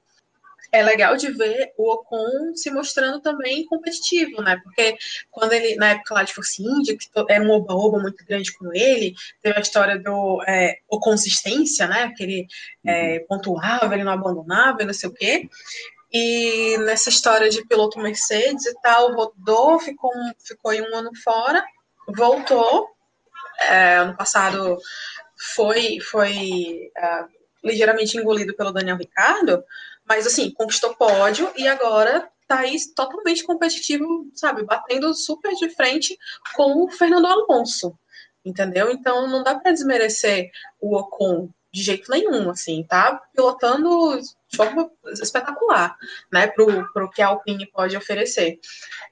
[0.71, 4.60] é legal de ver o Ocon se mostrando também competitivo, né?
[4.63, 4.95] Porque
[5.32, 8.73] quando ele, na época lá de Force India, que era um oba-oba muito grande com
[8.73, 12.13] ele, teve a história do é, o consistência, né?
[12.15, 12.47] Que ele
[12.86, 13.25] é, uhum.
[13.27, 15.49] pontuava, ele não abandonava, não sei o quê.
[16.12, 21.63] E nessa história de piloto Mercedes e tal, rodou, ficou, ficou um ano fora,
[22.08, 22.88] voltou.
[23.62, 24.77] É, ano passado
[25.55, 27.27] foi, foi uh,
[27.63, 29.63] ligeiramente engolido pelo Daniel Ricardo,
[30.09, 34.63] mas, assim, conquistou pódio e agora tá aí totalmente competitivo, sabe?
[34.63, 36.17] Batendo super de frente
[36.55, 37.95] com o Fernando Alonso,
[38.43, 38.89] entendeu?
[38.89, 40.49] Então, não dá para desmerecer
[40.81, 44.89] o Ocon de jeito nenhum, assim, tá pilotando de forma
[45.21, 45.95] espetacular,
[46.31, 48.59] né, pro, pro que a Alpine pode oferecer.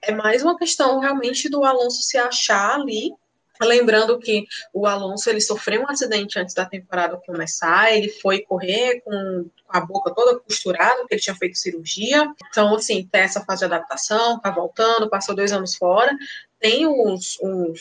[0.02, 3.12] É mais uma questão realmente do Alonso se achar ali
[3.62, 9.02] Lembrando que o Alonso ele sofreu um acidente antes da temporada começar, ele foi correr
[9.02, 12.28] com a boca toda costurada, porque ele tinha feito cirurgia.
[12.50, 16.16] Então, assim, tem essa fase de adaptação, tá voltando, passou dois anos fora,
[16.60, 17.80] tem uns, uns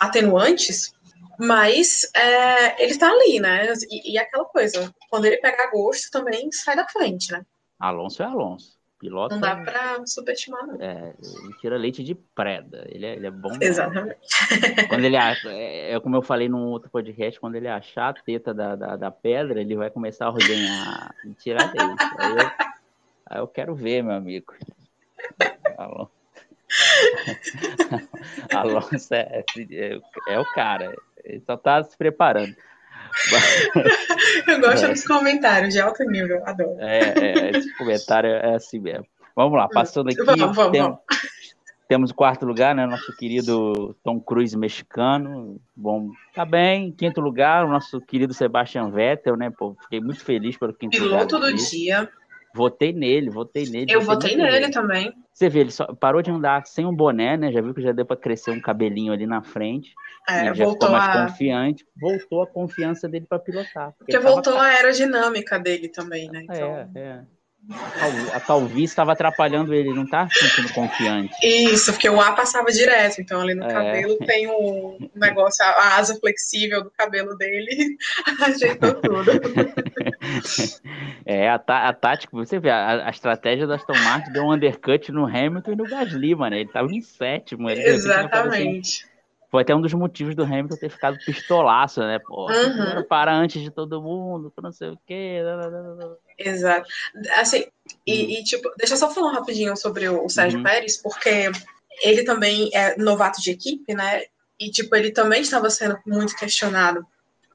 [0.00, 0.92] atenuantes,
[1.38, 3.72] mas é, ele tá ali, né?
[3.90, 7.44] E, e aquela coisa, quando ele pegar gosto também sai da frente, né?
[7.78, 8.71] Alonso é Alonso.
[9.02, 10.80] Pilota, não dá pra subestimar, não.
[10.80, 12.86] É, ele tira leite de preda.
[12.88, 13.50] Ele é, ele é bom.
[13.60, 14.16] Exatamente.
[14.88, 18.12] Quando ele acha, é, é, como eu falei num outro podcast, quando ele achar a
[18.12, 22.04] teta da, da, da pedra, ele vai começar a ordenhar e tirar leite.
[22.16, 22.50] Aí eu,
[23.26, 24.54] aí eu quero ver, meu amigo.
[25.76, 26.12] Alonso,
[28.54, 30.94] Alonso é, é, é o cara.
[31.24, 32.54] Ele só tá se preparando.
[34.46, 34.88] Eu gosto é.
[34.88, 36.76] dos comentários de alto nível, adoro.
[36.78, 39.06] É, é, esse comentário é assim mesmo.
[39.34, 40.22] Vamos lá, passando aqui.
[40.22, 40.98] Vamos, vamos, tem, vamos.
[41.88, 42.86] Temos o quarto lugar, né?
[42.86, 45.60] Nosso querido Tom Cruise mexicano.
[45.76, 46.90] Bom, tá bem.
[46.92, 49.50] Quinto lugar, o nosso querido Sebastian Vettel, né?
[49.50, 51.26] Pô, fiquei muito feliz pelo quinto Piloto lugar.
[51.26, 52.08] Piloto do dia.
[52.54, 53.92] Votei nele, votei nele.
[53.92, 55.12] Eu votei nele também.
[55.32, 57.50] Você vê, ele só parou de andar sem um boné, né?
[57.50, 59.94] Já viu que já deu para crescer um cabelinho ali na frente.
[60.28, 61.26] É, já ficou mais a...
[61.26, 61.86] confiante.
[61.96, 63.92] Voltou a confiança dele para pilotar.
[63.98, 64.66] Porque, porque voltou tava...
[64.66, 66.40] a aerodinâmica dele também, né?
[66.40, 66.76] É, então...
[66.76, 67.20] É, é
[68.34, 71.34] a talvez estava atrapalhando ele, não tá sentindo confiante.
[71.42, 73.68] Isso, porque o ar passava direto, então ali no é.
[73.68, 77.96] cabelo tem um negócio, a asa flexível do cabelo dele
[78.42, 79.30] ajeitou tudo.
[81.24, 85.12] É, a, a tática, você vê, a, a, estratégia da Aston Martin deu um undercut
[85.12, 87.70] no Hamilton e no Gasly, mano, ele tava em sétimo.
[87.70, 89.11] Ele Exatamente.
[89.52, 92.18] Foi até um dos motivos do Hamilton ter ficado pistolaço, né?
[92.18, 93.04] Pô, uhum.
[93.08, 95.40] para antes de todo mundo, não sei o quê.
[96.36, 96.88] Exato.
[97.36, 97.66] Assim,
[98.04, 98.30] e, hum.
[98.30, 100.64] e, tipo, deixa eu só falar rapidinho sobre o, o Sérgio uhum.
[100.64, 101.52] Pérez, porque
[102.02, 104.22] ele também é novato de equipe, né?
[104.62, 107.04] e tipo, ele também estava sendo muito questionado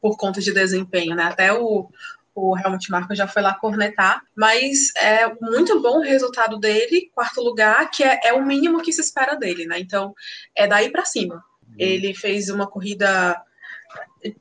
[0.01, 1.23] por conta de desempenho, né?
[1.23, 1.89] Até o,
[2.36, 7.41] o Helmut Marko já foi lá cornetar, mas é muito bom o resultado dele, quarto
[7.41, 9.79] lugar, que é, é o mínimo que se espera dele, né?
[9.79, 10.13] Então,
[10.53, 11.41] é daí para cima.
[11.78, 13.42] Ele fez uma corrida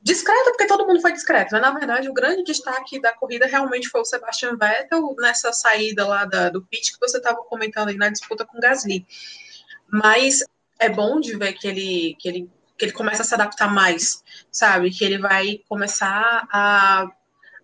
[0.01, 3.89] discreta, porque todo mundo foi discreto, mas na verdade o grande destaque da corrida realmente
[3.89, 7.95] foi o Sebastian Vettel nessa saída lá da, do pit que você estava comentando aí
[7.95, 9.05] na disputa com o Gasly.
[9.89, 10.43] Mas
[10.79, 14.23] é bom de ver que ele, que ele que ele começa a se adaptar mais,
[14.51, 14.91] sabe?
[14.91, 17.09] Que ele vai começar a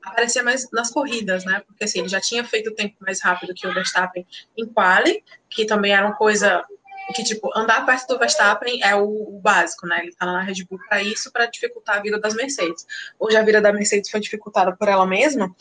[0.04, 1.62] aparecer mais nas corridas, né?
[1.68, 4.26] Porque assim, ele já tinha feito o tempo mais rápido que o Verstappen
[4.58, 6.66] em quali, que também era uma coisa
[7.14, 10.00] que, tipo, andar perto do Verstappen é o, básico, né?
[10.04, 12.86] Ele tá na Red Bull para isso, para dificultar a vida das Mercedes.
[13.20, 15.54] Hoje a vida da Mercedes foi dificultada por ela mesma,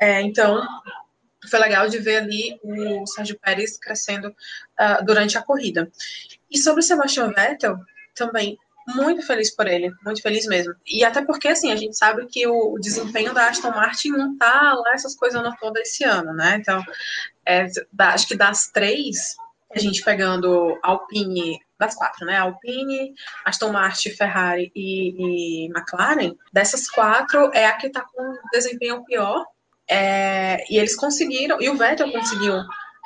[0.00, 0.66] é, então
[1.48, 5.90] foi legal de ver ali o Sérgio Pérez crescendo uh, durante a corrida.
[6.50, 7.78] E sobre o Sebastian Vettel,
[8.14, 8.58] também
[8.94, 10.74] muito feliz por ele, muito feliz mesmo.
[10.86, 14.72] E até porque, assim, a gente sabe que o desempenho da Aston Martin não tá
[14.74, 16.56] lá essas coisas não toda esse ano, né?
[16.58, 16.82] Então,
[17.44, 17.66] é,
[17.98, 19.36] acho que das três,
[19.70, 22.38] a gente pegando Alpine, das quatro, né?
[22.38, 29.04] Alpine, Aston Martin, Ferrari e, e McLaren, dessas quatro é a que tá com desempenho
[29.04, 29.44] pior.
[29.90, 32.54] É, e eles conseguiram, e o Vettel conseguiu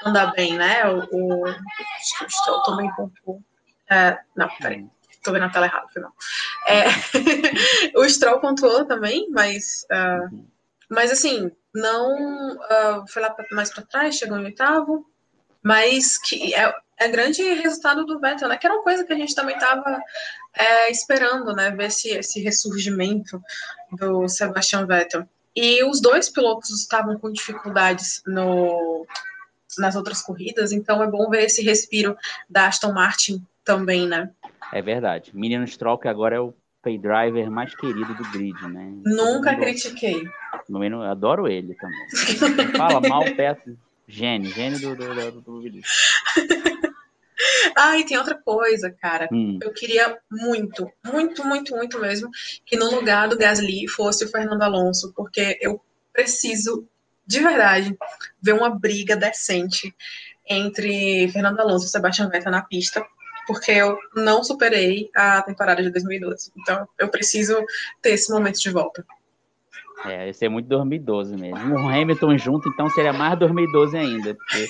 [0.04, 0.84] andar bem, né?
[0.90, 3.40] O, o eu estou também com.
[3.90, 4.86] É, não, peraí
[5.22, 6.12] tô vendo a tela errada, foi mal.
[6.66, 6.84] É,
[7.98, 10.46] o Stroll pontuou também, mas, uh,
[10.90, 15.06] mas assim, não uh, foi lá mais para trás, chegou em oitavo,
[15.62, 18.56] mas que é, é grande resultado do Vettel, né?
[18.56, 20.00] Que era uma coisa que a gente também estava
[20.54, 21.70] é, esperando, né?
[21.70, 23.40] Ver esse, esse ressurgimento
[23.92, 25.26] do Sebastian Vettel.
[25.54, 29.06] E os dois pilotos estavam com dificuldades no,
[29.78, 32.16] nas outras corridas, então é bom ver esse respiro
[32.48, 34.30] da Aston Martin também, né?
[34.72, 35.30] É verdade.
[35.34, 38.92] Menino Stroll, que agora é o pay driver mais querido do grid, né?
[39.04, 40.26] Nunca critiquei.
[40.68, 42.72] No menos, adoro ele também.
[42.76, 43.76] Fala mal perto.
[44.12, 45.80] Gênio, gênio do, do, do, do.
[47.74, 49.26] Ah, e tem outra coisa, cara.
[49.32, 49.58] Hum.
[49.62, 52.28] Eu queria muito, muito, muito, muito mesmo
[52.66, 55.80] que no lugar do Gasly fosse o Fernando Alonso, porque eu
[56.12, 56.86] preciso,
[57.26, 57.96] de verdade,
[58.40, 59.94] ver uma briga decente
[60.46, 63.02] entre Fernando Alonso e Sebastian Vettel na pista,
[63.46, 66.52] porque eu não superei a temporada de 2012.
[66.58, 67.64] Então, eu preciso
[68.02, 69.06] ter esse momento de volta.
[70.04, 71.74] É, esse é muito 2012 mesmo.
[71.74, 74.66] O Hamilton junto, então seria mais 2012 ainda, porque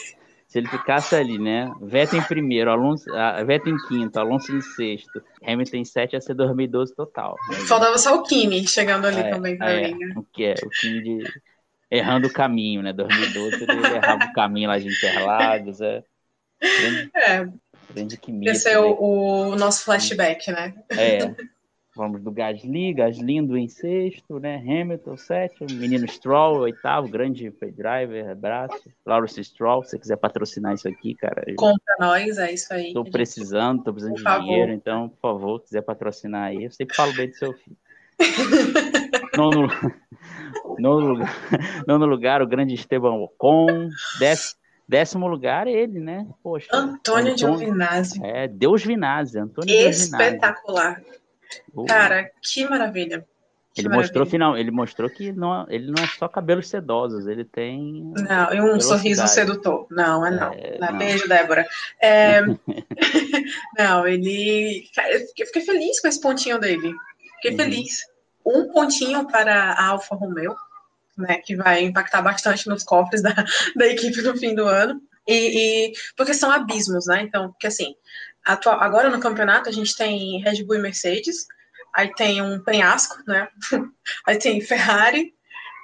[0.47, 1.73] se ele ficasse ali, né?
[1.81, 6.21] Vettel em primeiro, Alonso, uh, Vettel em quinto, Alonso em sexto, Hamilton em sétimo, ia
[6.21, 7.37] ser 2012 total.
[7.49, 7.57] Né?
[7.67, 9.91] Faltava só o Kimi chegando ali é, também pra é.
[9.91, 10.13] Né?
[10.17, 10.55] O que é?
[10.63, 11.25] O Kimi de...
[11.91, 12.93] errando o caminho, né?
[12.93, 16.03] 2012 ele errava o caminho lá de Interlagos, é.
[17.15, 17.49] É,
[17.93, 20.75] Grande Esse é o, o, nosso flashback, né?
[20.91, 21.19] É.
[21.95, 24.57] Vamos do Gasly, Gasly em sexto, né?
[24.57, 28.91] Hamilton, sétimo, menino Stroll, oitavo, grande driver, abraço.
[29.05, 31.45] Lawrence Stroll, se você quiser patrocinar isso aqui, cara.
[31.57, 32.95] Conta nós, é isso aí.
[32.95, 34.43] Tô precisando, tô precisando por de favor.
[34.43, 37.77] dinheiro, então, por favor, se quiser patrocinar aí, eu sempre falo bem do seu filho.
[39.37, 39.69] nono,
[40.79, 41.37] nono, lugar,
[41.87, 46.27] nono lugar, o grande Esteban Ocon, décimo Décimo lugar, ele, né?
[46.43, 46.69] Poxa.
[46.71, 48.21] Antônio, Antônio Giovinazzi.
[48.23, 49.39] É, Deus Vinazzi.
[49.39, 51.01] Antônio Espetacular.
[51.75, 51.87] Uh.
[51.87, 53.27] Cara, que maravilha.
[53.75, 54.09] Que ele maravilha.
[54.09, 58.13] mostrou final, ele mostrou que não, ele não é só cabelos sedosos, ele tem.
[58.29, 59.87] Não, e um sorriso sedutor.
[59.91, 60.53] Não, é não.
[60.53, 60.99] É, não.
[60.99, 61.67] Beijo, Débora.
[62.01, 62.43] É...
[63.79, 64.85] não, ele.
[65.39, 66.93] Eu fiquei feliz com esse pontinho dele.
[67.37, 67.57] Fiquei uhum.
[67.57, 68.13] feliz.
[68.45, 70.55] Um pontinho para a Alfa Romeo
[71.17, 73.35] né, que vai impactar bastante nos cofres da,
[73.77, 75.01] da equipe no fim do ano.
[75.27, 77.23] E, e, porque são abismos, né?
[77.23, 77.95] Então, porque assim,
[78.45, 81.47] atual, agora no campeonato a gente tem Red Bull e Mercedes,
[81.95, 83.49] aí tem um penhasco, né?
[84.27, 85.35] aí tem Ferrari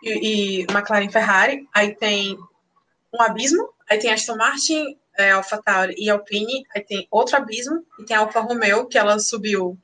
[0.03, 2.39] e, e McLaren Ferrari, aí tem
[3.13, 8.05] um abismo, aí tem Aston Martin, é, AlphaTauri e Alpine, aí tem outro abismo e
[8.05, 9.77] tem Alfa Romeo que ela subiu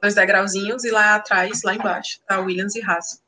[0.00, 3.22] dois degrauzinhos e lá atrás, lá embaixo, tá Williams e Haas.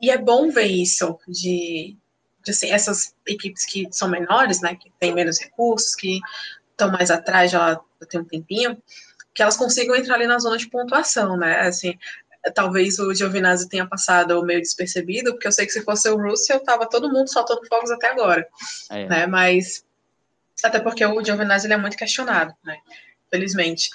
[0.00, 1.96] E é bom ver isso, de,
[2.42, 6.20] de assim, essas equipes que são menores, né, que têm menos recursos, que
[6.70, 8.80] estão mais atrás, já tem um tempinho,
[9.34, 11.98] que elas consigam entrar ali na zona de pontuação, né, assim,
[12.54, 16.60] talvez o Giovinazzi tenha passado meio despercebido, porque eu sei que se fosse o Russell,
[16.60, 18.46] tava todo mundo soltando fogos até agora,
[18.90, 19.06] é.
[19.06, 19.84] né, mas
[20.62, 22.76] até porque o Giovinazzi ele é muito questionado, né,
[23.30, 23.90] felizmente,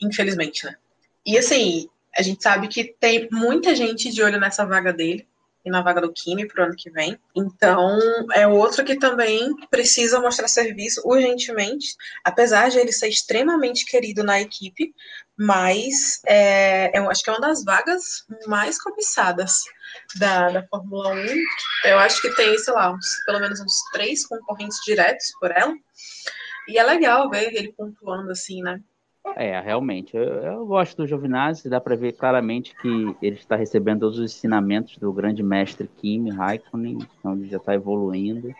[0.00, 0.76] infelizmente, né,
[1.24, 5.26] e assim, a gente sabe que tem muita gente de olho nessa vaga dele
[5.66, 7.18] e na vaga do Kimi para o ano que vem.
[7.34, 7.98] Então,
[8.32, 14.40] é outro que também precisa mostrar serviço urgentemente, apesar de ele ser extremamente querido na
[14.40, 14.94] equipe,
[15.36, 19.64] mas é, eu acho que é uma das vagas mais cobiçadas
[20.14, 21.26] da, da Fórmula 1.
[21.86, 25.74] Eu acho que tem, sei lá, uns, pelo menos uns três concorrentes diretos por ela.
[26.68, 28.80] E é legal ver ele pontuando assim, né?
[29.34, 30.16] É, realmente.
[30.16, 34.34] Eu, eu gosto do Giovinazzi, dá para ver claramente que ele está recebendo todos os
[34.36, 38.54] ensinamentos do grande mestre Kimi Raikkonen, onde já está evoluindo,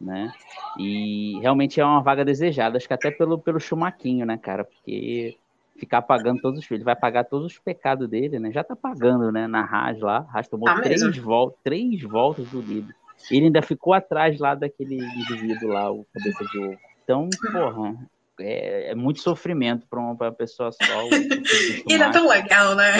[0.00, 0.32] né?
[0.78, 4.64] E realmente é uma vaga desejada, acho que até pelo, pelo Chumaquinho, né, cara?
[4.64, 5.36] Porque
[5.76, 8.52] ficar pagando todos os filhos, vai pagar todos os pecados dele, né?
[8.52, 9.46] Já tá pagando, né?
[9.46, 12.94] Na Haas lá, Haas tomou ah, três, voltas, três voltas do líder.
[13.30, 16.78] Ele ainda ficou atrás lá daquele indivíduo lá, o cabeça de ovo.
[17.02, 17.96] Então, porra,
[18.40, 20.78] é, é muito sofrimento para uma pessoa só.
[21.88, 22.92] e ele é tão legal, né?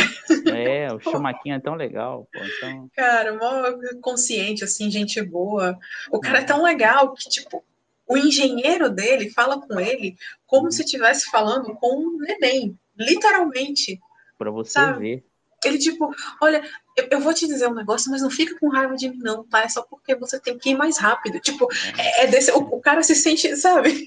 [0.54, 2.28] É, o Chumaquinho é tão legal.
[2.32, 2.88] Pô, então...
[2.94, 5.78] Cara, mó consciente, assim, gente boa.
[6.10, 7.64] O cara é tão legal que, tipo,
[8.08, 10.70] o engenheiro dele fala com ele como uhum.
[10.70, 14.00] se estivesse falando com um neném, literalmente.
[14.36, 14.98] Para você sabe?
[14.98, 15.24] ver.
[15.64, 16.62] Ele, tipo, olha,
[16.96, 19.44] eu, eu, vou te dizer um negócio, mas não fica com raiva de mim, não,
[19.44, 19.62] tá?
[19.62, 21.38] É só porque você tem que ir mais rápido.
[21.38, 22.50] Tipo, é, é desse.
[22.52, 24.06] O, o, cara se sente, sabe?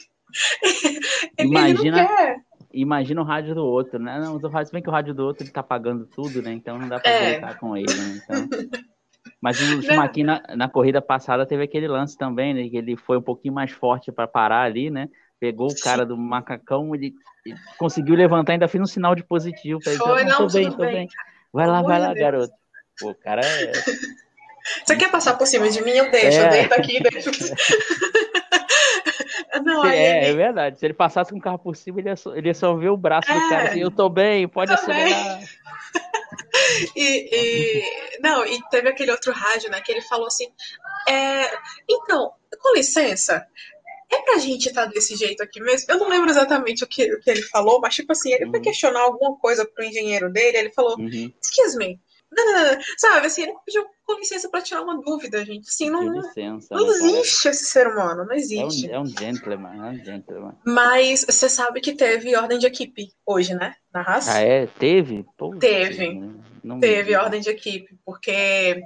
[1.39, 2.07] Imagina.
[2.73, 4.19] Imagina o rádio do outro, né?
[4.19, 6.51] Não, o rádio, se bem que o rádio do outro ele tá pagando tudo, né?
[6.53, 7.53] Então não dá pra é.
[7.53, 8.21] com ele, né?
[8.23, 8.49] Então...
[9.39, 12.67] Mas o Schumacher na, na, corrida passada teve aquele lance também, né?
[12.67, 15.07] Que ele foi um pouquinho mais forte para parar ali, né?
[15.39, 17.13] Pegou o cara do macacão, ele,
[17.45, 19.79] ele conseguiu levantar, ainda fez um sinal de positivo.
[19.79, 20.93] Pra ele, foi, não, tô bem, tô bem.
[20.93, 21.07] bem.
[21.51, 22.53] Vai lá, vai lá, garoto.
[22.99, 23.71] Pô, o cara é.
[24.83, 25.91] Você quer passar por cima de mim?
[25.91, 26.45] Eu deixo, é.
[26.45, 27.29] eu deito aqui, deixo.
[29.73, 30.27] Não, é, ele...
[30.27, 30.79] é verdade.
[30.79, 32.89] Se ele passasse com o carro por cima, ele ia só, ele ia só ver
[32.89, 35.37] o braço é, do cara assim, eu tô bem, pode tô acelerar.
[35.39, 35.47] Bem.
[36.95, 40.47] E, e, não, e teve aquele outro rádio, né, que ele falou assim,
[41.07, 41.45] é,
[41.89, 43.45] então, com licença,
[44.11, 45.91] é pra gente estar tá desse jeito aqui mesmo?
[45.91, 48.51] Eu não lembro exatamente o que, o que ele falou, mas tipo assim, ele uhum.
[48.51, 51.31] foi questionar alguma coisa pro engenheiro dele, ele falou, uhum.
[51.41, 51.99] excuse me,
[52.97, 55.67] sabe, assim, ele pediu com licença para tirar uma dúvida, gente.
[55.67, 58.89] Assim, não, licença, não né, existe esse ser humano, não existe.
[58.89, 60.55] É um, é um gentleman, é um gentleman.
[60.65, 63.75] Mas você sabe que teve ordem de equipe hoje, né?
[63.93, 64.33] Na raça?
[64.33, 64.67] Ah, é?
[64.67, 65.25] Teve?
[65.59, 66.21] teve.
[66.63, 68.81] Não teve ordem de equipe, porque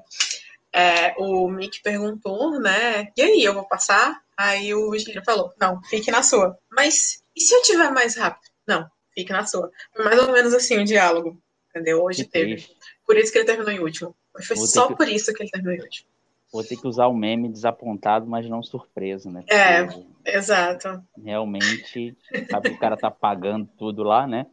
[0.74, 3.12] é, o Mick perguntou, né?
[3.16, 4.20] E aí, eu vou passar?
[4.38, 6.58] Aí o engenheiro falou: não, fique na sua.
[6.72, 8.48] Mas e se eu tiver mais rápido?
[8.68, 9.72] Não, fique na sua.
[9.96, 12.04] Foi mais ou menos assim o diálogo, entendeu?
[12.04, 12.56] Hoje que teve.
[12.56, 12.77] Triste.
[13.08, 14.14] Por isso que ele terminou em último.
[14.46, 14.96] Foi só que...
[14.96, 16.10] por isso que ele terminou em último.
[16.52, 19.44] Vou ter que usar o meme desapontado, mas não surpreso, né?
[19.48, 21.04] É, Porque é, exato.
[21.22, 22.18] Realmente,
[22.50, 24.46] sabe que o cara tá pagando tudo lá, né?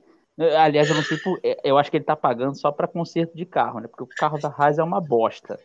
[0.59, 3.37] Aliás, eu não sei por, é, eu acho que ele tá pagando só para conserto
[3.37, 3.87] de carro, né?
[3.87, 5.59] Porque o carro da Haas é uma bosta,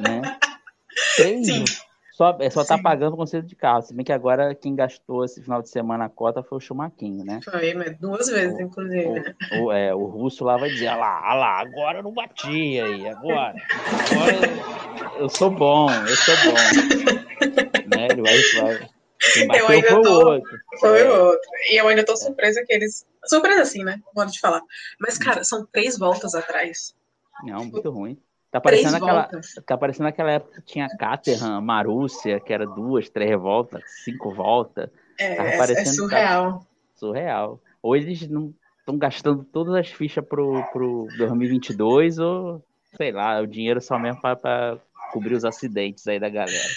[0.00, 0.22] né?
[1.16, 1.85] Três,
[2.16, 3.82] Só, é, só tá pagando o conselho de carro.
[3.82, 7.22] Se bem que agora quem gastou esse final de semana a cota foi o Chumaquinho,
[7.22, 7.40] né?
[7.44, 9.06] Foi, mas duas vezes, o, inclusive.
[9.06, 9.34] O, né?
[9.60, 12.80] o, é, o russo lá vai dizer, olha lá, olha lá, agora eu não bati
[12.80, 13.54] aí, agora.
[14.10, 14.32] Agora
[15.12, 17.84] eu, eu sou bom, eu sou bom.
[17.94, 18.08] né?
[18.10, 18.90] Ele vai, vai.
[19.34, 20.58] Quem eu ainda foi tô, outro.
[20.80, 21.10] Foi é.
[21.10, 21.50] outro.
[21.70, 23.06] E eu ainda tô surpresa que eles.
[23.26, 24.00] Surpresa assim, né?
[24.14, 24.62] Modo de falar.
[24.98, 26.94] Mas, cara, são três voltas atrás.
[27.44, 28.18] Não, muito ruim.
[28.56, 29.30] Tá parecendo, aquela,
[29.66, 34.88] tá parecendo aquela época que tinha Caterham, Marúcia, que era duas, três voltas, cinco voltas.
[35.18, 36.60] É, é é surreal.
[36.60, 37.60] Tá, surreal.
[37.82, 42.64] Ou eles não estão gastando todas as fichas pro, pro 2022, ou
[42.96, 44.78] sei lá, o dinheiro só mesmo para
[45.12, 46.68] cobrir os acidentes aí da galera.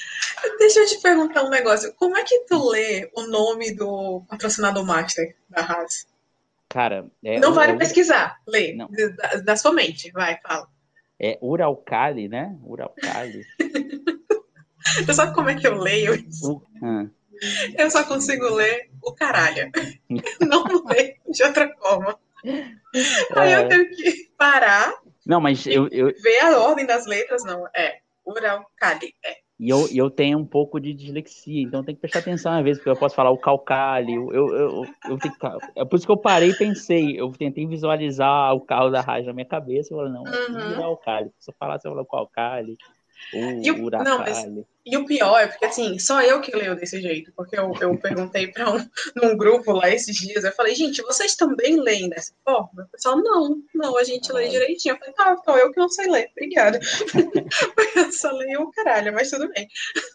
[0.57, 1.93] Deixa eu te perguntar um negócio.
[1.93, 6.05] Como é que tu lê o nome do patrocinador master da Haas?
[6.67, 8.75] Cara, é, não vale pesquisar, lê.
[8.75, 10.67] Da, da sua mente, vai, fala.
[11.19, 12.55] É Uralcali, né?
[12.63, 13.45] Uralcali.
[15.05, 16.63] Você sabe como é que eu leio isso?
[16.81, 17.09] Uh,
[17.77, 19.71] Eu só consigo ler o caralho.
[20.39, 22.17] Não leio de outra forma.
[23.35, 23.67] Aí eu é.
[23.67, 24.93] tenho que parar.
[25.25, 26.13] Não, mas eu, eu.
[26.21, 27.67] Ver a ordem das letras, não.
[27.75, 27.99] É.
[28.25, 29.13] Uralcali.
[29.23, 29.37] É.
[29.59, 32.77] E eu, eu tenho um pouco de dislexia, então tem que prestar atenção às vezes,
[32.77, 36.11] porque eu posso falar o calcalho, eu, eu, eu, tenho que, é por isso que
[36.11, 39.97] eu parei e pensei, eu tentei visualizar o carro da Raj na minha cabeça, eu
[39.97, 40.59] falei, não, uhum.
[40.59, 42.77] é o calcalho, se eu falar, você fala o calcalho,
[43.33, 44.45] o, e o, não, mas,
[44.85, 47.31] e o pior é porque, assim, só eu que leio desse jeito.
[47.35, 50.43] Porque eu, eu perguntei para um num grupo lá esses dias.
[50.43, 52.83] Eu falei, gente, vocês também leem dessa forma?
[52.83, 54.35] O pessoal, não, não, a gente ah.
[54.35, 54.95] lê direitinho.
[54.95, 56.29] Eu falei, tá, então eu que não sei ler.
[56.31, 56.79] Obrigada.
[57.95, 59.67] eu só leio o caralho, mas tudo bem.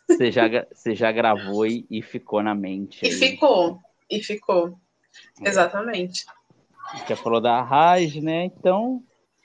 [0.09, 3.05] Você já, você já gravou e, e ficou na mente.
[3.05, 3.13] E aí.
[3.13, 3.79] ficou,
[4.11, 4.77] e ficou.
[5.45, 5.49] É.
[5.49, 6.25] Exatamente.
[7.09, 8.45] Já falou da Raj, né?
[8.45, 9.03] Então,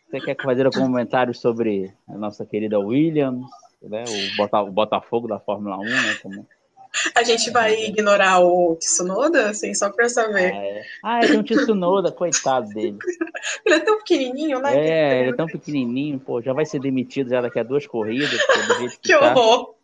[0.09, 3.45] você quer fazer algum comentário sobre a nossa querida Williams,
[3.81, 4.03] né?
[4.07, 6.15] o, Bota, o Botafogo da Fórmula 1, né?
[6.21, 6.47] Como
[7.15, 10.51] A gente vai ignorar o Tsunoda, assim, só pra saber.
[10.51, 12.97] Ah, é, ah, é um Tsunoda, coitado dele.
[13.63, 14.75] ele é tão pequenininho, né?
[14.75, 18.39] É, ele é tão pequenininho, pô, já vai ser demitido já daqui a duas corridas.
[19.01, 19.31] Que, que tá.
[19.31, 19.75] horror!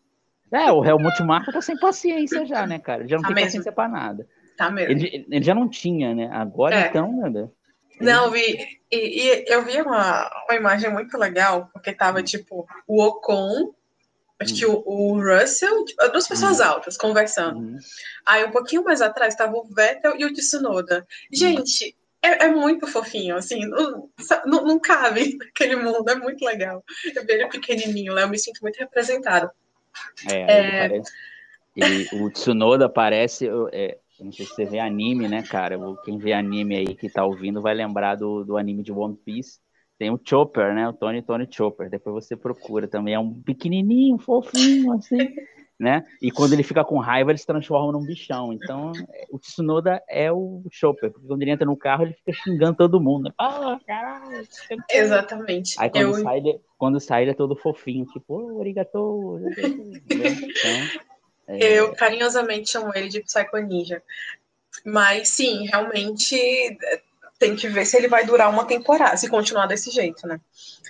[0.51, 3.01] É, o Helmut Marko tá sem paciência já, né, cara?
[3.01, 3.47] Ele já não tá tem mesmo.
[3.47, 4.27] paciência pra nada.
[4.57, 4.91] Tá mesmo.
[4.91, 6.29] Ele, ele já não tinha, né?
[6.31, 6.87] Agora é.
[6.87, 7.49] então, né?
[7.99, 13.03] Não, vi, e, e, eu vi uma, uma imagem muito legal, porque tava tipo o
[13.03, 13.73] Ocon,
[14.39, 14.57] acho hum.
[14.57, 16.63] que o, o, Russell, tipo, duas pessoas hum.
[16.63, 17.59] altas conversando.
[17.59, 17.77] Hum.
[18.25, 21.05] Aí um pouquinho mais atrás tava o Vettel e o Tsunoda.
[21.31, 24.09] Gente, é, é, muito fofinho, assim, não,
[24.45, 26.83] não, não, cabe naquele mundo, é muito legal.
[27.15, 29.49] Eu vejo pequenininho lá, eu me sinto muito representado.
[30.29, 30.89] É, é...
[30.89, 31.11] Parece,
[31.75, 35.77] ele, o Tsunoda parece, é, não sei se você vê anime, né, cara?
[36.03, 39.59] Quem vê anime aí que tá ouvindo vai lembrar do, do anime de One Piece.
[39.97, 40.87] Tem o Chopper, né?
[40.87, 41.89] O Tony Tony Chopper.
[41.89, 43.13] Depois você procura também.
[43.13, 45.17] É um pequenininho, fofinho, assim,
[45.79, 46.05] né?
[46.21, 48.51] E quando ele fica com raiva, ele se transforma num bichão.
[48.51, 48.91] Então,
[49.31, 51.11] o Tsunoda é o Chopper.
[51.11, 53.33] Porque quando ele entra no carro, ele fica xingando todo mundo.
[53.37, 54.45] Ah, caralho.
[54.91, 55.75] Exatamente.
[55.79, 56.13] Aí quando, Eu...
[56.15, 58.05] sai, ele, quando sai, ele é todo fofinho.
[58.05, 59.39] Tipo, oh, arigato.
[60.09, 61.14] Então...
[61.47, 61.79] É...
[61.79, 64.01] Eu carinhosamente chamo ele de Psycho Ninja.
[64.83, 66.77] Mas sim, realmente
[67.39, 70.39] tem que ver se ele vai durar uma temporada, se continuar desse jeito, né?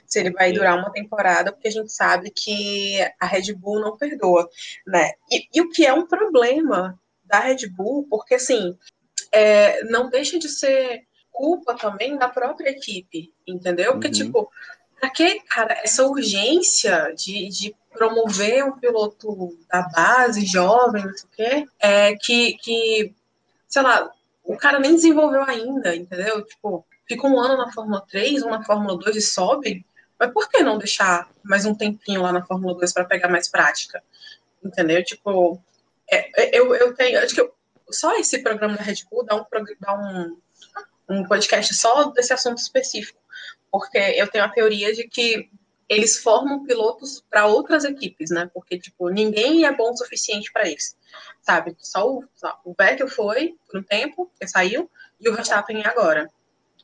[0.06, 0.54] Se ele vai é.
[0.54, 4.50] durar uma temporada, porque a gente sabe que a Red Bull não perdoa,
[4.86, 5.12] né?
[5.32, 8.78] E, e o que é um problema da Red Bull, porque assim,
[9.32, 13.94] é, não deixa de ser culpa também da própria equipe, entendeu?
[13.94, 14.14] Porque, uhum.
[14.14, 14.52] tipo,
[15.06, 21.26] pra que, cara, essa urgência de, de promover um piloto da base, jovem, não sei
[21.26, 23.14] o quê, é, que, que,
[23.68, 24.12] sei lá,
[24.44, 26.44] o cara nem desenvolveu ainda, entendeu?
[26.44, 29.86] Tipo, fica um ano na Fórmula 3, um na Fórmula 2 e sobe,
[30.20, 33.48] mas por que não deixar mais um tempinho lá na Fórmula 2 para pegar mais
[33.48, 34.02] prática?
[34.64, 35.04] Entendeu?
[35.04, 35.62] Tipo,
[36.10, 37.54] é, é, eu, eu tenho, acho que eu,
[37.92, 39.46] só esse programa da Red Bull dá um,
[39.80, 40.38] dá um,
[41.10, 43.20] um podcast só desse assunto específico,
[43.78, 45.50] porque eu tenho a teoria de que
[45.90, 48.50] eles formam pilotos para outras equipes, né?
[48.54, 50.96] Porque, tipo, ninguém é bom o suficiente para eles,
[51.42, 51.76] sabe?
[51.78, 55.88] Só o, só, o Vettel foi por um tempo, que saiu, e o Verstappen é
[55.88, 56.30] agora.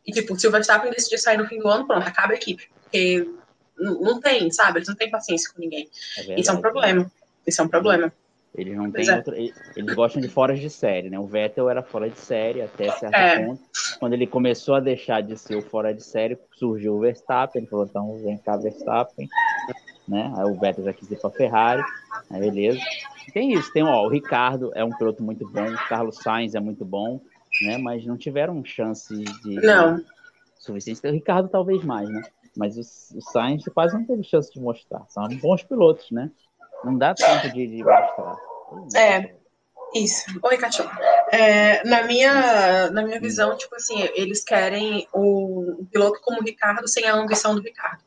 [0.06, 2.70] E, tipo, se o Verstappen decidir sair no fim do ano, pronto, acaba a equipe.
[2.84, 3.26] Porque
[3.78, 4.80] não tem, sabe?
[4.80, 5.90] Eles não têm paciência com ninguém.
[6.18, 7.10] É Isso é um problema.
[7.48, 8.14] Isso é um problema.
[8.54, 9.16] Eles não têm é.
[9.16, 11.18] outra, eles gostam de fora de série, né?
[11.18, 13.46] O Vettel era fora de série até certo é.
[13.46, 13.62] ponto.
[13.98, 17.70] Quando ele começou a deixar de ser o fora de série, surgiu o Verstappen, ele
[17.70, 19.30] falou, então vem cá Verstappen,
[20.06, 20.34] né?
[20.38, 21.84] Aí o Vettel já quis ir para Ferrari,
[22.30, 22.82] beleza.
[23.34, 26.60] Tem isso, tem ó, o Ricardo é um piloto muito bom, o Carlos Sainz é
[26.60, 27.22] muito bom,
[27.62, 27.78] né?
[27.78, 30.04] Mas não tiveram chance de não.
[30.58, 31.08] suficiente.
[31.08, 32.22] O Ricardo talvez mais, né?
[32.58, 35.06] Mas o, o Sainz quase não teve chance de mostrar.
[35.08, 36.30] São bons pilotos, né?
[36.84, 38.36] Não dá tempo de, de mostrar.
[38.96, 39.34] É,
[39.94, 40.26] isso.
[40.42, 40.92] Oi, cachorro.
[41.32, 46.44] É, na, minha, na minha visão, tipo assim, eles querem o, o piloto como o
[46.44, 48.02] Ricardo sem a ambição do Ricardo.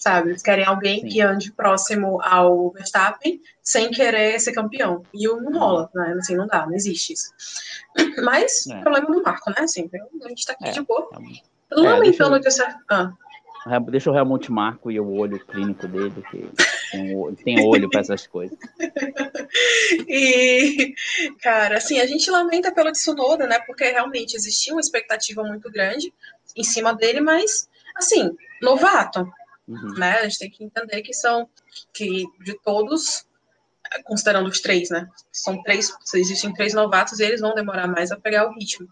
[0.00, 0.30] Sabe?
[0.30, 1.08] Eles querem alguém Sim.
[1.08, 5.02] que ande próximo ao Verstappen sem querer ser campeão.
[5.12, 6.16] E não rola, né?
[6.18, 7.32] Assim, não dá, não existe isso.
[8.24, 8.80] Mas, é.
[8.80, 9.56] problema do Marco, né?
[9.60, 10.72] Assim, a gente tá aqui é.
[10.72, 11.08] de boa.
[11.12, 12.64] É, Lamentando é, deixa...
[12.64, 13.12] que ah.
[13.90, 16.48] Deixa o Helmut Marco e o olho clínico dele, que
[16.90, 18.56] tem, tem olho para essas coisas.
[20.06, 20.94] E,
[21.40, 23.58] cara, assim, a gente lamenta pelo Tsunoda, né?
[23.60, 26.12] Porque realmente existia uma expectativa muito grande
[26.54, 28.30] em cima dele, mas, assim,
[28.60, 29.20] novato,
[29.66, 29.94] uhum.
[29.96, 30.18] né?
[30.18, 31.48] A gente tem que entender que são,
[31.92, 33.26] que de todos,
[34.04, 35.08] considerando os três, né?
[35.32, 38.88] São três, existem três novatos e eles vão demorar mais a pegar o ritmo.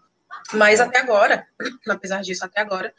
[0.53, 1.47] Mas até agora,
[1.87, 2.93] apesar disso, até agora,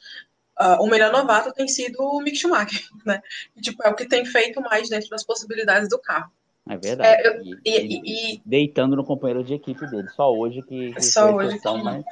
[0.60, 3.20] uh, o melhor novato tem sido o Mick Schumacher, né?
[3.60, 6.30] Tipo, é o que tem feito mais dentro das possibilidades do carro.
[6.68, 7.22] É verdade.
[7.22, 10.06] É, eu, e, e, e, deitando no companheiro de equipe dele.
[10.14, 11.84] Só hoje que, que só hoje exceção, que...
[11.84, 12.04] mas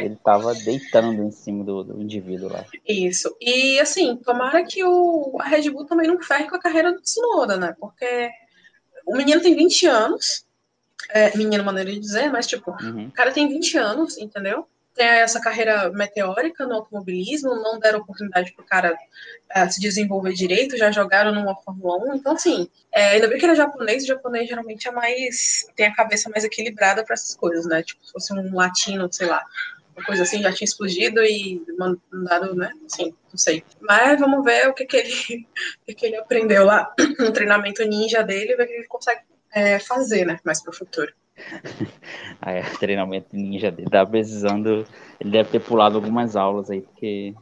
[0.00, 2.64] ele estava deitando em cima do, do, indivíduo lá.
[2.86, 3.34] Isso.
[3.40, 7.00] E assim, tomara que o, a Red Bull também não ferre com a carreira do
[7.00, 7.76] Tsunoda, né?
[7.78, 8.28] Porque
[9.06, 10.44] o menino tem 20 anos.
[11.10, 13.06] É, menino, maneira de dizer, mas tipo, uhum.
[13.06, 14.66] o cara tem 20 anos, entendeu?
[14.94, 18.96] Tem essa carreira meteórica no automobilismo, não deram oportunidade para o cara
[19.50, 22.16] é, se desenvolver direito, já jogaram numa Fórmula 1.
[22.16, 25.66] Então, assim, é, ainda bem que ele é japonês, o japonês geralmente é mais.
[25.74, 27.82] tem a cabeça mais equilibrada para essas coisas, né?
[27.82, 29.44] Tipo, se fosse um latino, sei lá,
[29.96, 32.70] uma coisa assim, já tinha explodido e mandado, né?
[32.86, 33.64] Assim, não sei.
[33.80, 35.46] Mas vamos ver o que, que, ele,
[35.88, 39.20] o que, ele aprendeu lá no treinamento ninja dele, ver o que ele consegue
[39.52, 40.38] é, fazer, né?
[40.44, 41.12] Mais para o futuro.
[42.40, 43.90] aí, treinamento ninja dele.
[43.90, 44.84] Tá precisando.
[45.20, 47.34] Ele deve ter pulado algumas aulas aí, porque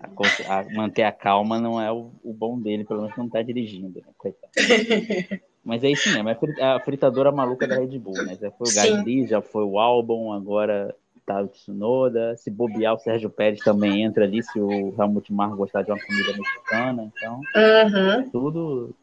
[0.00, 3.42] a, a, manter a calma não é o, o, bom dele, pelo menos não tá
[3.42, 4.12] dirigindo, né?
[4.16, 4.52] Coitado.
[5.64, 8.36] Mas é isso mesmo, é a fritadora maluca da Red Bull, né?
[8.38, 12.36] Já foi o Gasly, já foi o Albon, agora tá o Tsunoda.
[12.36, 15.98] Se bobear, o Sérgio Pérez também entra ali, se o Helmut Marko gostar de uma
[15.98, 17.10] comida mexicana.
[17.16, 18.30] Então, uhum.
[18.30, 18.94] tudo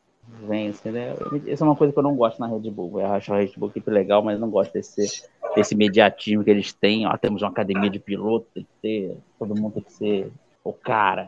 [0.47, 1.15] vem assim, né?
[1.47, 2.99] Essa é uma coisa que eu não gosto na Red Bull.
[2.99, 6.73] Eu acho a Red Bull equipe legal, mas não gosto desse, desse mediatismo que eles
[6.73, 7.05] têm.
[7.05, 10.31] Ó, temos uma academia de piloto, tem que ter, todo mundo tem que ser
[10.63, 11.27] o cara.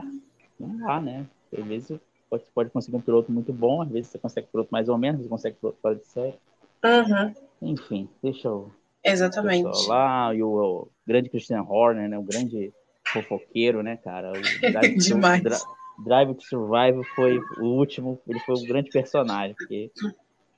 [0.60, 1.26] Não dá, né?
[1.58, 2.00] Às vezes
[2.30, 4.98] você pode conseguir um piloto muito bom, às vezes você consegue um piloto mais ou
[4.98, 6.36] menos, você consegue um piloto fora de série.
[6.84, 7.34] Uhum.
[7.62, 8.72] Enfim, deixa eu.
[9.04, 9.88] Exatamente.
[9.88, 12.18] Lá, e o, o, grande Christian Horner, né?
[12.18, 12.74] O grande
[13.06, 14.32] fofoqueiro, né, cara?
[14.32, 14.42] O
[14.72, 15.44] Drive Demais.
[15.44, 19.92] To, Drive to Survive foi o último, ele foi o grande personagem, porque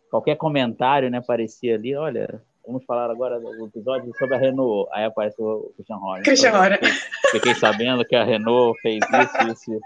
[0.10, 4.90] qualquer comentário, né, parecia ali, olha, vamos falar agora do episódio sobre a Renault.
[4.94, 6.24] Aí aparece o Christian Horner.
[6.24, 6.80] Christian Horner.
[7.32, 9.80] Fiquei sabendo que a Renault fez isso, isso,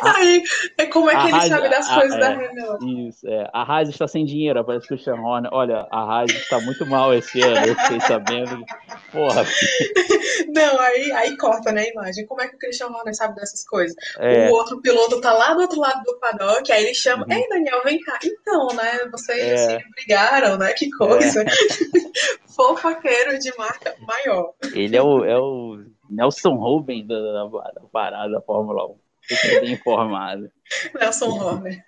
[0.16, 0.42] Aí,
[0.78, 3.08] é como é que ele Haas, sabe das coisas a, da é, Renault.
[3.08, 3.50] Isso, é.
[3.52, 5.50] A Haas está sem dinheiro, aparece o Christian Horner.
[5.52, 8.64] Olha, a Haas está muito mal esse ano, eu fiquei sabendo.
[9.12, 9.44] Porra.
[10.54, 12.26] Não, aí, aí corta, né, a imagem.
[12.26, 13.94] Como é que o Christian Horner sabe dessas coisas?
[14.18, 14.48] É.
[14.48, 17.32] O outro piloto tá lá do outro lado do paddock, aí ele chama, uhum.
[17.32, 18.18] ei, Daniel, vem cá.
[18.24, 19.82] Então, né, vocês é.
[19.94, 21.42] brigaram, né, que coisa.
[21.42, 21.46] É.
[22.54, 24.52] Fofoqueiro de marca maior.
[24.74, 25.78] Ele é o, é o
[26.10, 28.99] Nelson Rubens da, da, da parada da Fórmula 1.
[29.30, 30.50] Fiquei bem informado.
[30.98, 31.84] Nelson Horner.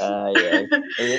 [0.00, 0.66] ai, ai.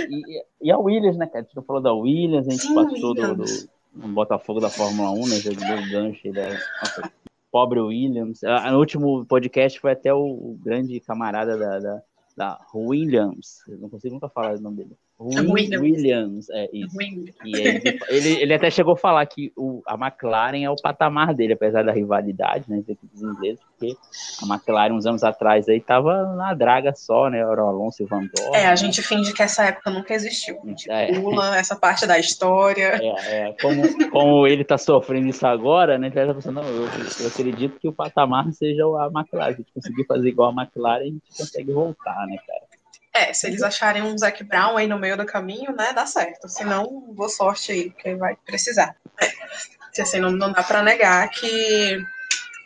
[0.09, 1.39] E, e, a Williams, né, cara?
[1.39, 5.11] A gente não falou da Williams, a gente Sim, passou do, do, Botafogo da Fórmula
[5.11, 5.39] 1, né?
[5.43, 6.27] Deu o gancho.
[6.27, 7.11] É, nossa,
[7.51, 8.43] pobre Williams.
[8.43, 12.01] Ah, no último podcast foi até o, o grande camarada da, da,
[12.35, 13.59] da Williams.
[13.67, 14.97] Eu não consigo nunca falar o nome dele.
[15.17, 15.81] Williams.
[15.81, 16.97] Williams, é isso.
[16.97, 17.35] Williams.
[17.45, 21.33] E ele, ele, ele, até chegou a falar que o, a McLaren é o patamar
[21.33, 23.95] dele, apesar da rivalidade, né, entre equipes ingleses, porque
[24.43, 28.05] a McLaren uns anos atrás aí tava na draga só, né, era o Alonso e
[28.05, 28.57] Van Dorn.
[28.57, 30.59] É, a gente finge que essa época nunca existiu.
[30.61, 31.17] A gente é.
[31.17, 32.99] pula essa parte da história.
[33.01, 33.55] É, é.
[33.61, 36.87] Como, como ele tá sofrendo isso agora, né, ele tá pensando, não, eu,
[37.21, 41.03] eu acredito que o patamar seja a McLaren, a gente conseguir fazer igual a McLaren,
[41.03, 42.65] a gente consegue voltar, né, cara.
[43.13, 46.49] É, se eles acharem um Zac Brown aí no meio do caminho, né, dá certo.
[46.49, 48.95] Se não, boa sorte aí, porque vai precisar.
[49.21, 50.01] É.
[50.01, 51.97] Assim, não, não dá para negar que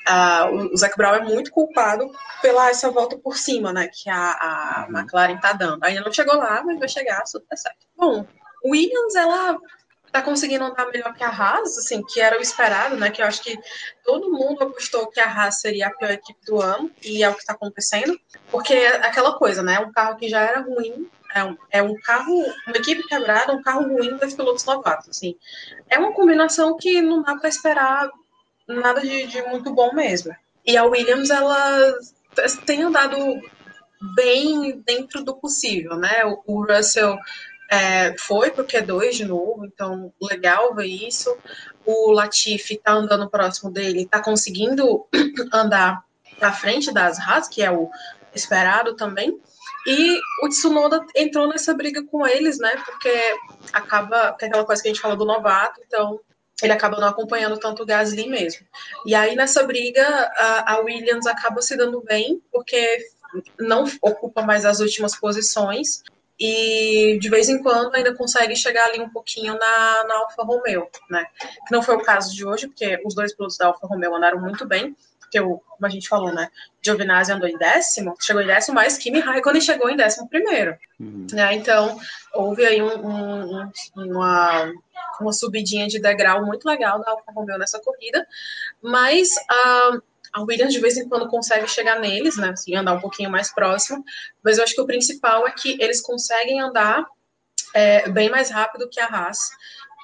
[0.09, 4.31] uh, o Zac Brown é muito culpado pela essa volta por cima, né, que a,
[4.31, 4.97] a uhum.
[4.97, 5.83] McLaren tá dando.
[5.83, 7.85] Ainda não chegou lá, mas vai chegar, super certo.
[7.95, 8.25] Bom,
[8.65, 9.59] Williams, ela
[10.11, 13.09] tá conseguindo andar melhor que a Haas, assim, que era o esperado, né?
[13.09, 13.57] Que eu acho que
[14.03, 17.33] todo mundo apostou que a Haas seria a pior equipe do ano, e é o
[17.33, 18.19] que está acontecendo,
[18.51, 19.79] porque é aquela coisa, né?
[19.79, 22.33] Um carro que já era ruim, é um, é um carro,
[22.67, 25.35] uma equipe quebrada, um carro ruim dos pilotos novatos, assim.
[25.87, 28.09] É uma combinação que não dá para esperar
[28.67, 30.35] nada de, de muito bom mesmo.
[30.65, 31.93] E a Williams, ela
[32.65, 33.17] tem andado
[34.15, 36.21] bem dentro do possível, né?
[36.45, 37.17] O Russell
[37.69, 41.37] é, foi para o Q2 de novo, então legal ver isso.
[41.85, 45.05] O Latifi está andando próximo dele, está conseguindo
[45.53, 46.03] andar
[46.41, 47.89] à frente das Haas, que é o
[48.33, 49.39] esperado também.
[49.85, 52.71] E o Tsunoda entrou nessa briga com eles, né?
[52.85, 53.13] Porque
[53.71, 56.19] acaba, que é aquela coisa que a gente fala do novato, então
[56.61, 58.65] ele acaba não acompanhando tanto o Gasly mesmo.
[59.05, 60.03] E aí nessa briga
[60.35, 62.97] a, a Williams acaba se dando bem, porque
[63.59, 66.03] não ocupa mais as últimas posições
[66.39, 70.87] e de vez em quando ainda consegue chegar ali um pouquinho na, na Alfa Romeo,
[71.09, 71.25] né?
[71.67, 74.39] Que não foi o caso de hoje, porque os dois pilotos da Alfa Romeo andaram
[74.39, 76.49] muito bem, porque, o, como a gente falou, né?
[76.81, 80.75] Giovinazzi andou em décimo, chegou em décimo, mas Kimi Raikkonen chegou em décimo primeiro.
[80.99, 81.27] Uhum.
[81.31, 81.53] Né?
[81.53, 81.99] Então,
[82.33, 84.71] houve aí um, um, uma,
[85.21, 88.25] uma subidinha de degrau muito legal da Alfa Romeo nessa corrida,
[88.81, 90.01] mas uh,
[90.33, 92.49] a Williams de vez em quando consegue chegar neles, né?
[92.49, 94.03] Assim, andar um pouquinho mais próximo.
[94.43, 97.05] Mas eu acho que o principal é que eles conseguem andar
[97.73, 99.39] é, bem mais rápido que a Haas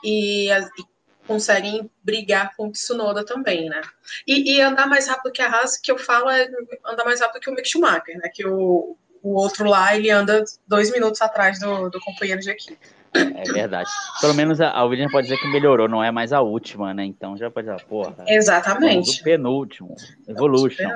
[0.04, 0.96] e, e,
[1.28, 3.82] conseguem brigar com o Tsunoda também, né?
[4.28, 6.48] E, e, andar mais rápido que a Haas, que eu falo é
[6.86, 8.30] andar mais rápido que o Mick Schumacher, né?
[8.34, 12.78] Que o, o outro lá, ele anda dois minutos atrás do, do companheiro de equipe.
[13.16, 13.90] É verdade.
[14.20, 17.06] Pelo menos a, Williams pode dizer que melhorou, não é mais a última, né?
[17.06, 18.26] Então já pode dizer, porra.
[18.28, 19.22] Exatamente.
[19.22, 19.96] O penúltimo.
[20.28, 20.90] Evolution.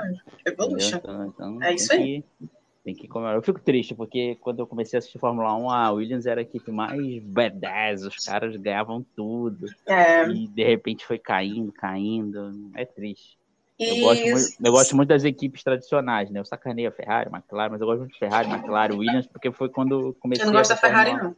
[0.46, 0.98] Evolution.
[0.98, 2.24] Então, então, é isso aí.
[2.40, 2.50] Que,
[2.84, 3.38] tem que comemorar.
[3.38, 6.44] Eu fico triste, porque quando eu comecei a assistir Fórmula 1, a Williams era a
[6.44, 9.68] equipe mais badass, os caras ganhavam tudo.
[9.86, 10.28] É.
[10.28, 12.72] E de repente foi caindo, caindo.
[12.76, 13.38] É triste.
[13.80, 16.42] Eu gosto, muito, eu gosto, muito, das equipes tradicionais, né?
[16.42, 19.70] Eu sacaneio a Ferrari, McLaren, mas eu gosto muito de Ferrari, McLaren, Williams, porque foi
[19.70, 20.44] quando comecei.
[20.44, 21.34] Eu não gosto da Ferrari, não.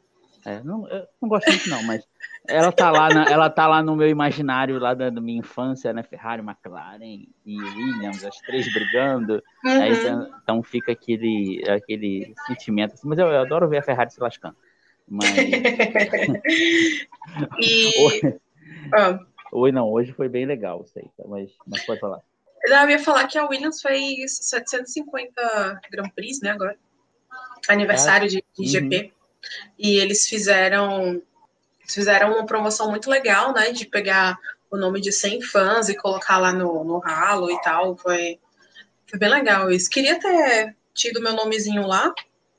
[0.46, 2.08] É, não, eu não gosto muito, não, mas
[2.48, 5.94] ela tá lá, na, ela tá lá no meu imaginário lá da, da, minha infância,
[5.94, 6.02] né?
[6.02, 9.44] Ferrari, McLaren e Williams, as três brigando.
[9.64, 9.82] Uhum.
[9.82, 9.92] Aí,
[10.44, 12.94] então fica aquele, aquele sentimento.
[12.94, 14.56] Assim, mas eu, eu, adoro ver a Ferrari se lascando.
[15.08, 15.30] Mas.
[17.60, 17.92] e...
[18.02, 18.39] Hoje...
[18.94, 19.20] Ah.
[19.52, 21.26] Hoje não, hoje foi bem legal aí, tá?
[21.28, 22.22] mas, mas pode falar.
[22.64, 26.78] Eu ia falar que a Williams fez 750 Grand Prix, né, agora.
[27.68, 28.89] Aniversário de, de uhum.
[28.89, 29.14] GP.
[29.78, 31.22] E eles fizeram
[31.88, 33.72] fizeram uma promoção muito legal, né?
[33.72, 34.38] De pegar
[34.70, 37.98] o nome de 100 fãs e colocar lá no, no ralo e tal.
[37.98, 38.39] Foi,
[39.06, 39.89] foi bem legal isso.
[39.89, 42.14] Queria ter tido meu nomezinho lá,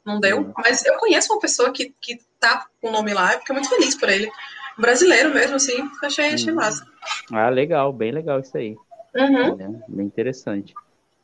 [0.05, 0.39] não deu.
[0.39, 0.53] Uhum.
[0.59, 3.70] Mas eu conheço uma pessoa que, que tá com o nome lá e fiquei muito
[3.70, 4.30] feliz por ele.
[4.76, 5.89] brasileiro mesmo, assim.
[6.03, 6.57] Achei, achei uhum.
[6.57, 6.87] massa.
[7.33, 8.76] Ah, legal, bem legal isso aí.
[9.14, 9.61] Uhum.
[9.61, 10.74] É, bem interessante.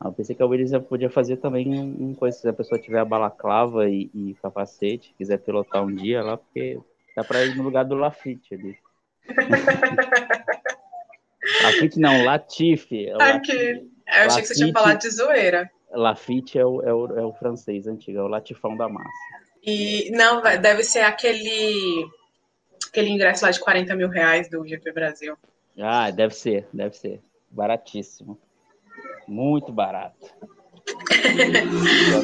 [0.01, 2.81] Ah, eu pensei que a Williams podia fazer também um, um coisa, se a pessoa
[2.81, 6.79] tiver a balaclava e, e capacete, quiser pilotar um dia lá, porque
[7.17, 8.79] dá para ir no lugar do Lafitte ali.
[11.63, 13.07] Lafitte não, Latifi.
[13.09, 13.53] É Aqui.
[14.07, 15.71] Eu achei que você tinha falado de zoeira.
[15.91, 19.09] Lafitte é o, é o, é o francês antigo, é o latifão da massa.
[19.63, 22.07] E não, deve ser aquele
[22.89, 25.37] aquele ingresso lá de 40 mil reais do GP Brasil.
[25.79, 27.21] Ah, deve ser, deve ser.
[27.51, 28.39] Baratíssimo.
[29.29, 30.26] Muito barato.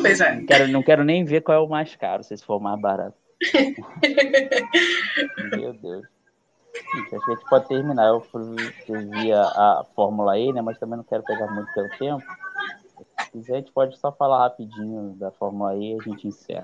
[0.01, 0.37] pois é.
[0.37, 3.17] Não quero, não quero nem ver qual é o mais caro, se for mais barato.
[5.57, 6.07] Meu Deus.
[6.95, 8.07] Gente, acho que a gente pode terminar.
[8.07, 8.25] Eu
[8.89, 10.63] vi a Fórmula E, né?
[10.63, 12.25] Mas também não quero pegar muito pelo tempo.
[13.35, 16.63] Se quiser, a gente pode só falar rapidinho da Fórmula E e a gente encerra.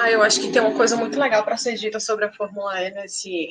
[0.00, 2.80] Ah, eu acho que tem uma coisa muito legal para ser dita sobre a Fórmula
[2.80, 3.48] E nesse,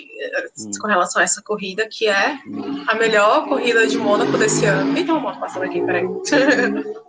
[0.58, 0.72] hum.
[0.80, 2.86] com relação a essa corrida, que é hum.
[2.88, 4.98] a melhor corrida de Mônaco desse ano.
[4.98, 6.06] Eita, uma passando aqui, peraí.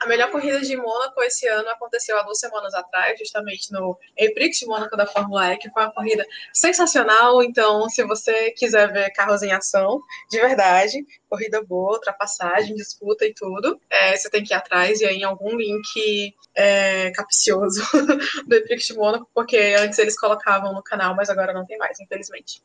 [0.00, 3.98] A melhor corrida de Mônaco esse ano aconteceu há duas semanas atrás, justamente no
[4.34, 7.42] Prix de Mônaco da Fórmula E, que foi uma corrida sensacional.
[7.42, 13.34] Então, se você quiser ver carros em ação, de verdade, corrida boa, ultrapassagem, disputa e
[13.34, 17.82] tudo, é, você tem que ir atrás e aí em algum link é, capcioso
[18.46, 21.98] do Prix de Mônaco, porque antes eles colocavam no canal, mas agora não tem mais,
[22.00, 22.62] infelizmente.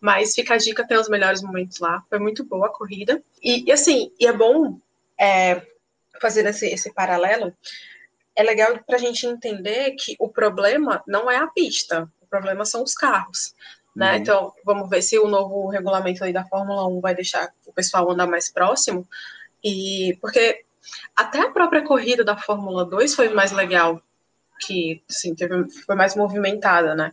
[0.00, 2.02] Mas fica a dica, tem os melhores momentos lá.
[2.08, 3.22] Foi muito boa a corrida.
[3.42, 4.78] E, e assim, e é bom.
[5.18, 5.62] É,
[6.20, 7.52] fazendo esse, esse paralelo,
[8.36, 12.64] é legal para a gente entender que o problema não é a pista, o problema
[12.64, 13.54] são os carros.
[13.94, 14.12] Né?
[14.12, 14.16] Uhum.
[14.18, 18.10] Então, vamos ver se o novo regulamento aí da Fórmula 1 vai deixar o pessoal
[18.10, 19.06] andar mais próximo.
[19.62, 20.64] E porque
[21.16, 24.00] até a própria corrida da Fórmula 2 foi mais legal,
[24.60, 27.12] que assim, teve, foi mais movimentada, né?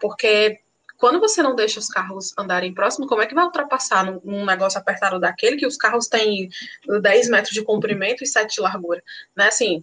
[0.00, 0.60] Porque
[1.00, 4.44] quando você não deixa os carros andarem próximo, como é que vai ultrapassar num, num,
[4.44, 6.50] negócio apertado daquele que os carros têm
[6.86, 9.02] 10 metros de comprimento e 7 de largura?
[9.34, 9.46] Né?
[9.48, 9.82] Assim,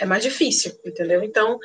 [0.00, 1.22] é mais difícil, entendeu?
[1.22, 1.58] Então,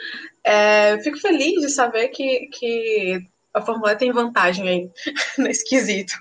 [0.43, 3.19] é, fico feliz de saber que, que
[3.51, 4.89] a Fórmula E tem vantagem aí
[5.39, 6.13] nesse quesito.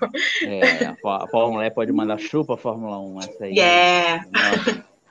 [0.43, 3.53] É, a Fórmula E pode mandar chupa a Fórmula 1, essa aí.
[3.53, 4.25] Yeah!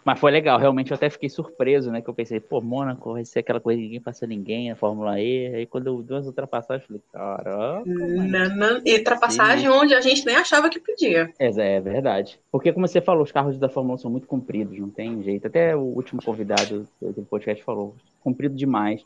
[0.05, 2.03] Mas foi legal, realmente eu até fiquei surpreso, né?
[2.03, 5.19] Que eu pensei, pô, Mônaco vai ser aquela coisa que ninguém passa ninguém na Fórmula
[5.19, 5.55] E.
[5.55, 7.83] Aí quando eu vi as ultrapassagens, eu falei, caraca.
[7.87, 11.33] Não, E ultrapassagem onde a gente nem achava que podia.
[11.39, 12.39] É, é verdade.
[12.53, 15.47] Porque, como você falou, os carros da Fórmula 1 são muito compridos, não tem jeito.
[15.47, 19.03] Até o último convidado do podcast falou, comprido demais.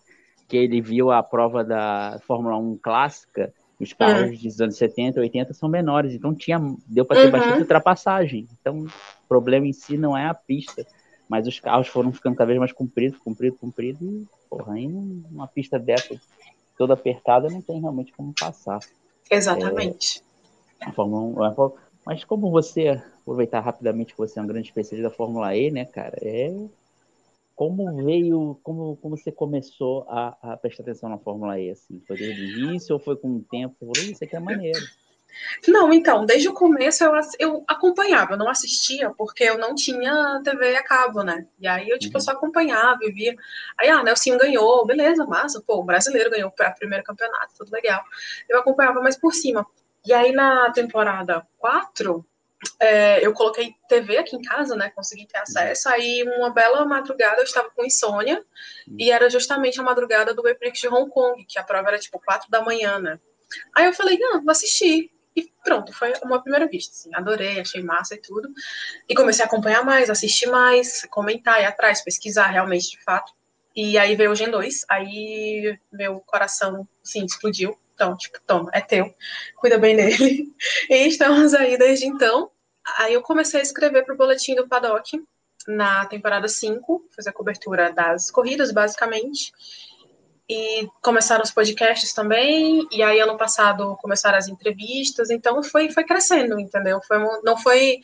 [0.49, 4.49] Que ele viu a prova da Fórmula 1 clássica os carros uhum.
[4.49, 7.31] dos anos 70, 80 são menores, então tinha, deu para ter uhum.
[7.33, 8.49] bastante ultrapassagem.
[8.61, 10.85] Então, o problema em si não é a pista,
[11.29, 15.47] mas os carros foram ficando cada vez mais compridos, comprido, comprido, e, porra, aí uma
[15.47, 16.19] pista dessa
[16.77, 18.79] toda apertada não tem realmente como passar.
[19.31, 20.23] Exatamente.
[20.81, 21.73] É, a Fórmula 1,
[22.07, 25.85] mas como você, aproveitar rapidamente que você é um grande especialista da Fórmula E, né,
[25.85, 26.55] cara, é
[27.59, 31.71] como veio, como, como você começou a, a, prestar atenção na Fórmula E?
[31.71, 32.01] Assim?
[32.07, 33.75] Foi desde o início ou foi com o tempo?
[33.81, 34.79] Falou, isso aqui é maneiro.
[35.67, 40.41] Não, então, desde o começo eu, eu acompanhava, eu não assistia, porque eu não tinha
[40.45, 41.49] TV a cabo, né?
[41.59, 42.21] E aí eu, tipo, uhum.
[42.21, 43.35] só acompanhava e via.
[43.77, 48.05] Aí, ah, Nelson ganhou, beleza, massa, pô, o brasileiro ganhou o primeiro campeonato, tudo legal.
[48.49, 49.67] Eu acompanhava mais por cima.
[50.07, 52.25] E aí, na temporada 4,
[52.81, 54.91] é, eu coloquei TV aqui em casa, né?
[54.91, 55.89] Consegui ter acesso.
[55.89, 58.45] Aí, uma bela madrugada, eu estava com insônia.
[58.99, 62.21] E era justamente a madrugada do Prix de Hong Kong, que a prova era tipo
[62.21, 63.21] 4 da manhã, né?
[63.75, 65.11] Aí eu falei, não, vou assistir.
[65.37, 66.93] E pronto, foi uma primeira vista.
[66.93, 68.49] Assim, adorei, achei massa e tudo.
[69.09, 73.33] E comecei a acompanhar mais, assistir mais, comentar, ir atrás, pesquisar realmente, de fato.
[73.75, 74.85] E aí veio o Gen 2.
[74.89, 79.13] Aí meu coração, sim, explodiu então, tipo, toma, é teu,
[79.57, 80.55] cuida bem dele.
[80.89, 82.49] E estamos aí desde então.
[82.97, 85.21] Aí eu comecei a escrever para o boletim do Paddock
[85.67, 89.53] na temporada 5, fazer a cobertura das corridas, basicamente.
[90.49, 96.05] e começaram os podcasts também, e aí ano passado começaram as entrevistas, então foi, foi
[96.05, 97.01] crescendo, entendeu?
[97.07, 98.01] Foi, não foi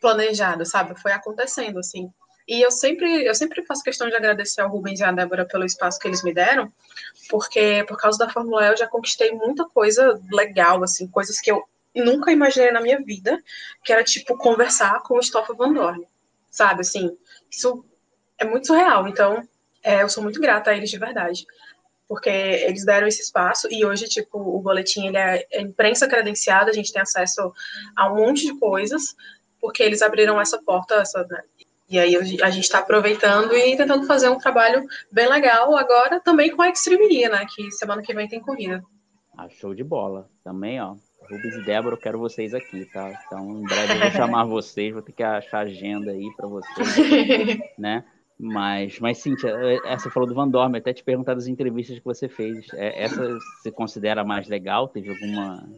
[0.00, 1.00] planejado, sabe?
[1.00, 2.08] Foi acontecendo, assim.
[2.48, 5.66] E eu sempre, eu sempre faço questão de agradecer ao Rubens e à Débora pelo
[5.66, 6.72] espaço que eles me deram,
[7.28, 11.52] porque por causa da Fórmula E eu já conquistei muita coisa legal, assim, coisas que
[11.52, 11.62] eu
[11.94, 13.38] nunca imaginei na minha vida,
[13.84, 16.06] que era tipo conversar com o Stoffel Van Dorn,
[16.50, 16.80] sabe?
[16.80, 17.14] Assim,
[17.50, 17.84] isso
[18.38, 19.06] é muito surreal.
[19.06, 19.46] Então,
[19.82, 21.44] é, eu sou muito grata a eles de verdade
[22.08, 26.70] porque eles deram esse espaço e hoje, tipo, o boletim ele é, é imprensa credenciada,
[26.70, 27.52] a gente tem acesso
[27.94, 29.14] a um monte de coisas,
[29.60, 31.42] porque eles abriram essa porta, essa, né?
[31.90, 36.54] E aí a gente está aproveitando e tentando fazer um trabalho bem legal agora também
[36.54, 37.46] com a Extreme né?
[37.54, 38.82] Que semana que vem tem corrida.
[39.36, 40.28] Ah, show de bola.
[40.44, 40.96] Também, ó.
[41.30, 43.12] Rubens e Débora, eu quero vocês aqui, tá?
[43.26, 46.96] Então, em breve eu vou chamar vocês, vou ter que achar agenda aí para vocês,
[47.78, 48.04] né?
[48.38, 52.04] Mas, mas Cíntia, é, essa falou do Van Dorme, até te perguntar das entrevistas que
[52.04, 52.66] você fez.
[52.74, 54.88] É, essa você considera mais legal?
[54.88, 55.68] Teve alguma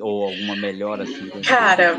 [0.00, 1.28] ou alguma melhor assim?
[1.42, 1.98] Cara,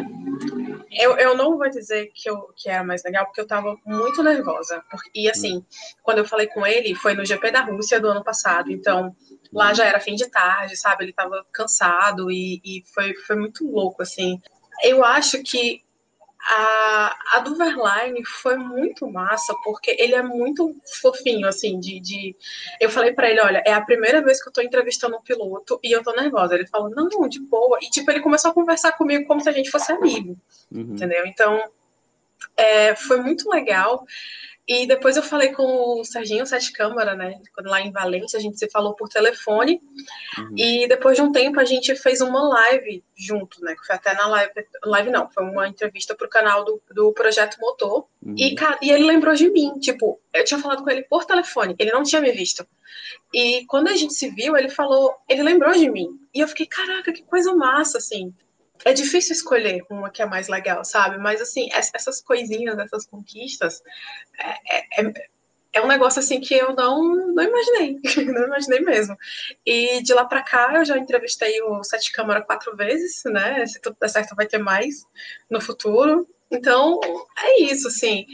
[0.91, 4.21] eu, eu não vou dizer que, eu, que era mais legal, porque eu tava muito
[4.23, 4.83] nervosa.
[5.13, 5.65] E assim,
[6.03, 9.15] quando eu falei com ele, foi no GP da Rússia do ano passado, então
[9.51, 11.05] lá já era fim de tarde, sabe?
[11.05, 14.41] Ele tava cansado e, e foi, foi muito louco, assim.
[14.83, 15.81] Eu acho que
[16.39, 21.99] a, a do Verline foi muito massa, porque ele é muito fofinho, assim, de.
[21.99, 22.35] de...
[22.79, 25.79] Eu falei para ele, olha, é a primeira vez que eu tô entrevistando um piloto
[25.83, 26.55] e eu tô nervosa.
[26.55, 27.79] Ele falou, não, de boa.
[27.81, 30.37] E, tipo, ele começou a conversar comigo como se a gente fosse amigo,
[30.71, 30.93] uhum.
[30.93, 31.25] entendeu?
[31.25, 31.61] Então,
[32.55, 34.05] é, foi muito legal.
[34.67, 37.39] E depois eu falei com o Serginho Sete Câmara, né?
[37.59, 39.81] Lá em Valência, a gente se falou por telefone.
[40.37, 40.53] Uhum.
[40.57, 43.75] E depois de um tempo a gente fez uma live junto, né?
[43.85, 44.51] Foi até na live.
[44.83, 48.07] Live não, foi uma entrevista pro canal do, do Projeto Motor.
[48.21, 48.35] Uhum.
[48.37, 49.79] E, e ele lembrou de mim.
[49.79, 52.67] Tipo, eu tinha falado com ele por telefone, ele não tinha me visto.
[53.33, 56.09] E quando a gente se viu, ele falou, ele lembrou de mim.
[56.33, 58.33] E eu fiquei, caraca, que coisa massa, assim
[58.85, 61.17] é difícil escolher uma que é mais legal, sabe?
[61.17, 63.81] Mas, assim, essas coisinhas, essas conquistas,
[64.39, 65.13] é, é,
[65.73, 67.97] é um negócio, assim, que eu não, não imaginei.
[68.33, 69.15] não imaginei mesmo.
[69.65, 73.65] E de lá para cá, eu já entrevistei o Sete Câmara quatro vezes, né?
[73.65, 75.05] Se tudo der certo, vai ter mais
[75.49, 76.27] no futuro.
[76.49, 76.99] Então,
[77.37, 78.25] é isso, assim.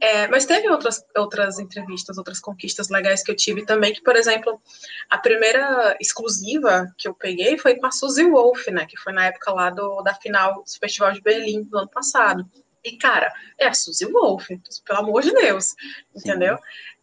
[0.00, 4.16] É, mas teve outras, outras entrevistas, outras conquistas legais que eu tive também, que, por
[4.16, 4.60] exemplo,
[5.08, 8.86] a primeira exclusiva que eu peguei foi com a Suzy Wolf, né?
[8.86, 12.44] Que foi na época lá do, da final do Festival de Berlim do ano passado.
[12.82, 14.48] E, cara, é a Suzy Wolf,
[14.86, 15.74] pelo amor de Deus,
[16.16, 16.58] entendeu?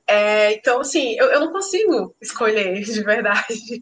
[0.09, 3.81] É, então, assim, eu, eu não consigo escolher de verdade.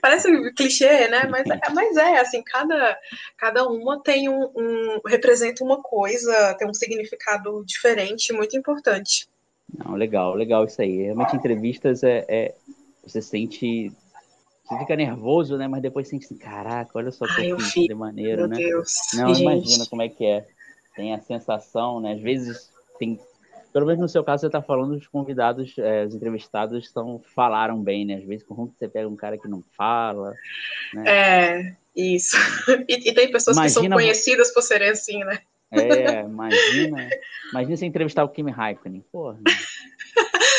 [0.00, 1.26] Parece um clichê, né?
[1.28, 2.96] Mas, é, mas é, assim, cada,
[3.36, 9.28] cada uma tem um, um, representa uma coisa, tem um significado diferente, muito importante.
[9.76, 11.02] Não, legal, legal isso aí.
[11.02, 12.54] Realmente, entrevistas é, é
[13.04, 13.92] você sente
[14.66, 15.68] você fica nervoso, né?
[15.68, 18.56] Mas depois sente assim, caraca, olha só que de maneira, meu né?
[18.56, 18.94] Deus.
[19.14, 19.42] Não, Gente.
[19.42, 20.46] imagina como é que é.
[20.94, 22.14] Tem a sensação, né?
[22.14, 23.20] Às vezes tem
[23.76, 27.82] pelo menos no seu caso, você está falando, os convidados, é, os entrevistados são, falaram
[27.82, 28.14] bem, né?
[28.14, 30.32] Às vezes, como você pega um cara que não fala.
[30.94, 31.04] Né?
[31.06, 32.38] É, isso.
[32.88, 35.40] E, e tem pessoas imagina, que são conhecidas por serem assim, né?
[35.70, 37.10] É, imagina.
[37.50, 39.04] Imagina você entrevistar o Kimi Raikkonen.
[39.12, 39.38] Porra.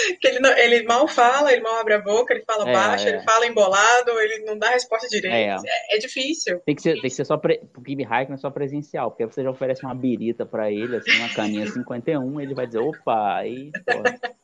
[0.20, 3.08] que ele, não, ele mal fala, ele mal abre a boca, ele fala é, baixo,
[3.08, 3.10] é.
[3.10, 5.66] ele fala embolado, ele não dá a resposta direito.
[5.66, 6.60] É, é, é difícil.
[6.66, 9.44] Tem que ser, tem que ser só pre, pro Kimi Raikkonen só presencial, porque você
[9.44, 13.72] já oferece uma birita para ele, assim, uma caninha 51, ele vai dizer, opa, aí,
[13.72, 14.04] pô.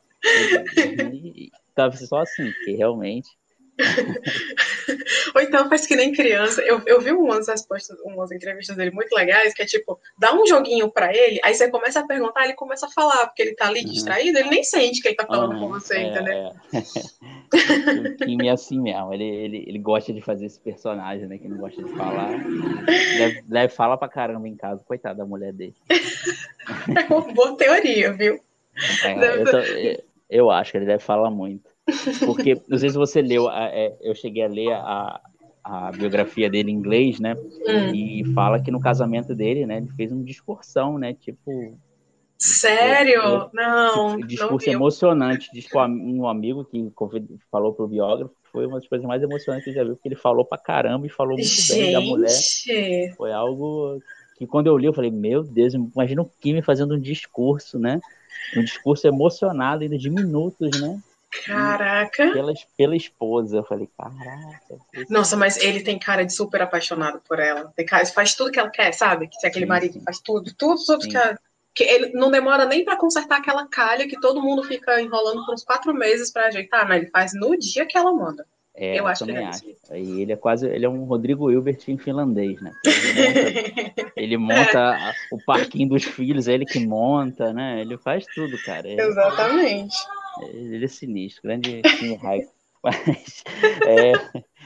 [1.12, 3.28] E, tá só assim, porque realmente
[5.34, 6.62] Ou então faz que nem criança.
[6.62, 10.46] Eu, eu vi umas respostas, umas entrevistas dele muito legais, que é tipo, dá um
[10.46, 13.66] joguinho para ele, aí você começa a perguntar, ele começa a falar, porque ele tá
[13.66, 13.90] ali uhum.
[13.90, 16.34] distraído, ele nem sente que ele tá falando com você, é, entendeu?
[16.34, 16.52] É.
[18.14, 21.38] o Kim é assim mesmo, ele, ele, ele gosta de fazer esse personagem, né?
[21.38, 22.30] Que não gosta de falar.
[23.18, 25.74] Deve, deve falar pra caramba em casa, coitada da mulher dele.
[26.88, 28.40] É uma boa teoria, viu?
[29.04, 29.58] É, eu, tô,
[30.30, 31.73] eu acho que ele deve falar muito.
[32.24, 35.20] Porque, não sei se você leu, é, eu cheguei a ler a,
[35.62, 37.34] a biografia dele em inglês, né?
[37.34, 37.94] Hum.
[37.94, 41.14] E fala que no casamento dele, né, ele fez uma discursão, né?
[41.14, 41.78] Tipo.
[42.38, 43.22] Sério?
[43.22, 44.16] É, é, não.
[44.16, 45.50] Tipo, discurso não emocionante.
[45.52, 46.92] Diz que um amigo que
[47.50, 50.16] falou pro biógrafo foi uma das coisas mais emocionantes que ele já viu, porque ele
[50.16, 51.74] falou pra caramba e falou muito Gente.
[51.74, 53.14] bem da mulher.
[53.16, 54.00] Foi algo
[54.36, 58.00] que quando eu li, eu falei, meu Deus, imagina o Kimi fazendo um discurso, né?
[58.56, 61.00] Um discurso emocionado, ainda de minutos, né?
[61.42, 62.32] Caraca.
[62.32, 63.58] Pela, pela esposa.
[63.58, 64.78] Eu falei, caraca.
[65.08, 67.72] Nossa, mas ele tem cara de super apaixonado por ela.
[67.76, 69.28] Tem cara, faz tudo que ela quer, sabe?
[69.28, 71.10] Que se aquele sim, marido faz tudo, tudo, tudo sim.
[71.10, 71.38] que ela.
[71.74, 75.54] que ele não demora nem para consertar aquela calha que todo mundo fica enrolando por
[75.54, 76.98] uns quatro meses para ajeitar, né?
[76.98, 78.46] Ele faz no dia que ela manda.
[78.76, 79.64] É, eu, acho que ele é acho.
[79.94, 82.72] E ele é quase, ele é um Rodrigo Hilbert em finlandês, né?
[82.84, 85.12] Ele monta, ele monta é.
[85.30, 87.80] o parquinho dos filhos, é ele que monta, né?
[87.80, 88.88] Ele faz tudo, cara.
[88.88, 89.96] Exatamente.
[90.42, 92.54] Ele é sinistro, grande Kimi Raikkonen.
[92.82, 93.44] Mas
[93.86, 94.12] é,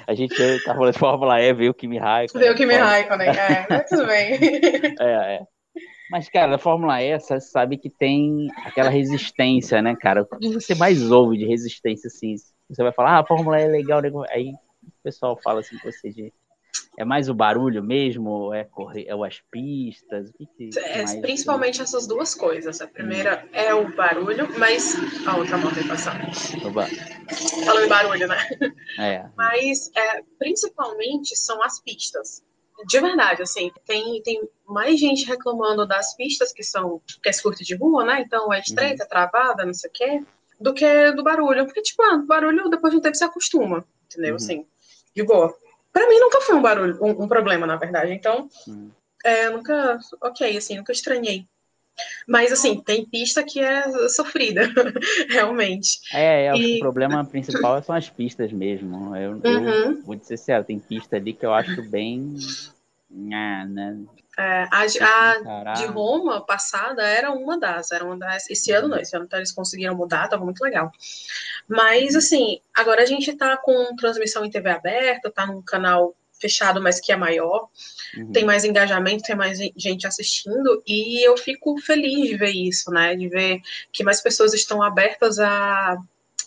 [0.07, 2.43] a gente tá falando de Fórmula E, veio o Kimi Raikkonen.
[2.43, 4.39] Veio o Kimi Raikkonen, é, mas tudo bem.
[5.01, 5.41] É, é.
[6.11, 10.23] Mas, cara, a Fórmula E, você sabe que tem aquela resistência, né, cara?
[10.23, 12.35] O que você mais ouve de resistência, assim?
[12.69, 14.25] Você vai falar, ah, a Fórmula E é legal, legal.
[14.31, 16.33] Aí o pessoal fala assim com você de
[16.97, 18.53] é mais o barulho mesmo?
[18.53, 20.31] É, correr, é as pistas?
[20.33, 21.21] Que que é.
[21.21, 22.81] Principalmente essas duas coisas.
[22.81, 23.49] A primeira hum.
[23.53, 24.97] é o barulho, mas.
[25.27, 26.21] A outra moto aí passando.
[26.67, 26.87] Oba.
[27.65, 28.37] Falando em barulho, né?
[28.99, 29.25] É.
[29.37, 32.43] Mas é, principalmente são as pistas.
[32.87, 37.65] De verdade, assim, tem, tem mais gente reclamando das pistas que são que é curto
[37.65, 38.21] de rua, né?
[38.21, 39.09] Então é estreita, uhum.
[39.09, 40.25] travada, não sei o quê
[40.61, 41.65] do que do barulho.
[41.65, 44.31] Porque, tipo, ah, barulho depois de um tempo se acostuma, entendeu?
[44.31, 44.37] Uhum.
[44.37, 44.67] Assim,
[45.15, 45.55] de boa.
[45.99, 48.13] Pra mim nunca foi um barulho, um, um problema, na verdade.
[48.13, 48.89] Então, uhum.
[49.25, 51.45] é, nunca, ok, assim, nunca estranhei.
[52.25, 54.63] Mas, assim, tem pista que é sofrida,
[55.29, 55.99] realmente.
[56.15, 56.77] É, e...
[56.77, 59.17] o problema principal são as pistas mesmo.
[59.17, 59.69] Eu, uhum.
[59.69, 62.37] eu vou dizer sério, tem pista ali que eu acho bem.
[63.33, 63.99] Ah, né?
[64.39, 68.49] É, a, a de Roma passada era uma das, era uma das.
[68.49, 70.93] Esse ano não, esse ano eles conseguiram mudar, tava muito legal.
[71.67, 76.81] Mas assim, agora a gente tá com transmissão em TV aberta, tá num canal fechado,
[76.81, 77.69] mas que é maior,
[78.17, 78.31] uhum.
[78.31, 83.17] tem mais engajamento, tem mais gente assistindo, e eu fico feliz de ver isso, né?
[83.17, 83.61] De ver
[83.93, 85.97] que mais pessoas estão abertas a,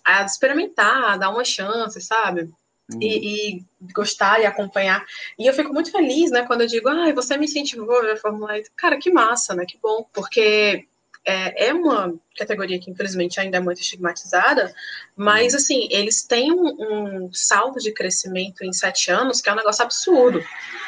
[0.06, 2.50] a experimentar, a dar uma chance, sabe?
[2.94, 3.02] Uhum.
[3.02, 5.06] e, e, gostar e acompanhar.
[5.38, 8.12] E eu fico muito feliz, né, quando eu digo, ah, você me incentivou a ver
[8.12, 8.64] a Fórmula E.
[8.76, 9.66] Cara, que massa, né?
[9.66, 10.88] Que bom, porque
[11.26, 14.74] é, é, uma categoria que infelizmente ainda é muito estigmatizada,
[15.16, 15.60] mas uhum.
[15.60, 19.84] assim, eles têm um, um, salto de crescimento em sete anos que é um negócio
[19.84, 20.44] absurdo,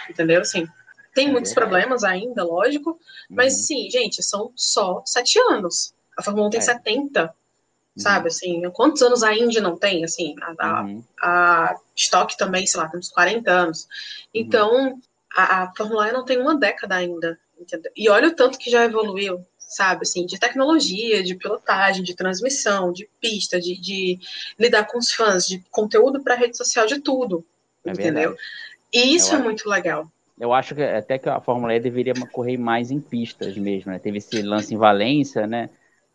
[0.09, 0.41] entendeu?
[0.41, 0.67] Assim,
[1.13, 2.99] tem é muitos problemas ainda, lógico,
[3.29, 3.59] mas uhum.
[3.59, 5.93] sim, gente, são só sete anos.
[6.17, 6.63] A Fórmula 1 tem é.
[6.63, 7.35] 70
[7.97, 8.21] sabe?
[8.21, 8.27] Uhum.
[8.27, 10.03] Assim, quantos anos a Indy não tem?
[10.03, 11.03] Assim, a, uhum.
[11.21, 13.83] a, Stock também, sei lá, tem uns 40 anos.
[13.83, 13.87] Uhum.
[14.33, 15.01] Então, uhum.
[15.35, 17.39] a, a Fórmula E não tem uma década ainda.
[17.59, 17.91] Entendeu?
[17.95, 20.01] E olha o tanto que já evoluiu, sabe?
[20.01, 24.19] Assim, de tecnologia, de pilotagem, de transmissão, de pista, de, de
[24.59, 27.45] lidar com os fãs, de conteúdo para rede social, de tudo.
[27.85, 28.31] É entendeu?
[28.31, 28.39] Verdade.
[28.91, 30.07] E isso eu é acho, muito legal.
[30.39, 33.99] Eu acho que até que a Fórmula E deveria correr mais em pistas mesmo, né?
[33.99, 35.69] Teve esse lance em Valência, né?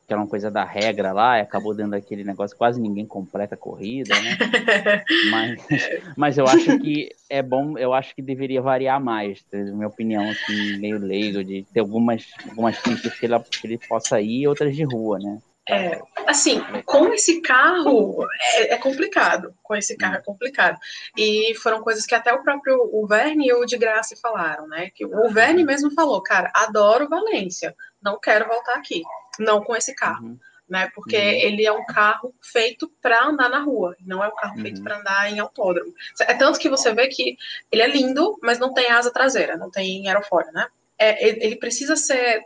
[0.09, 3.55] Que era uma coisa da regra lá, e acabou dando aquele negócio, quase ninguém completa
[3.55, 4.39] a corrida, né?
[5.31, 9.87] mas, mas eu acho que é bom, eu acho que deveria variar mais, na minha
[9.87, 14.41] opinião, assim, meio leigo, de ter algumas, algumas pistas que ele, que ele possa ir
[14.41, 15.39] e outras de rua, né?
[15.69, 19.55] É, assim, com esse carro é, é, complicado.
[19.63, 20.79] Com esse carro é complicado.
[21.15, 24.89] E foram coisas que até o próprio o Verne e o de Graça falaram, né?
[24.95, 29.03] Que o Verne mesmo falou, cara, adoro Valência, não quero voltar aqui
[29.39, 30.27] não com esse carro.
[30.27, 30.39] Uhum.
[30.69, 31.23] Né, porque uhum.
[31.23, 34.61] ele é um carro feito para andar na rua, não é um carro uhum.
[34.61, 35.95] feito para andar em autódromo.
[36.21, 37.39] É tanto que você vê que
[37.73, 40.69] ele é lindo, mas não tem asa traseira, não tem aerofólio, né?
[40.99, 42.43] É, ele precisa ser,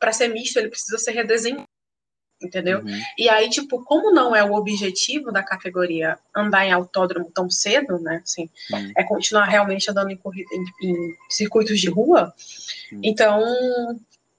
[0.00, 1.68] para ser misto, ele precisa ser redesenhado,
[2.40, 2.80] entendeu?
[2.80, 3.00] Uhum.
[3.18, 7.98] E aí, tipo, como não é o objetivo da categoria andar em autódromo tão cedo,
[7.98, 8.20] né?
[8.22, 8.92] Assim, uhum.
[8.96, 12.32] é continuar realmente andando em, corrida, em, em circuitos de rua.
[12.92, 13.00] Uhum.
[13.02, 13.42] Então,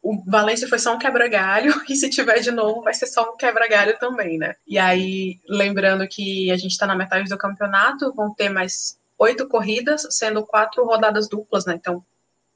[0.06, 3.36] o Valência foi só um quebra-galho, e se tiver de novo, vai ser só um
[3.36, 4.56] quebra-galho também, né?
[4.68, 9.47] E aí, lembrando que a gente está na metade do campeonato, vão ter mais oito
[9.47, 11.74] corridas, sendo quatro rodadas duplas, né?
[11.74, 12.06] Então,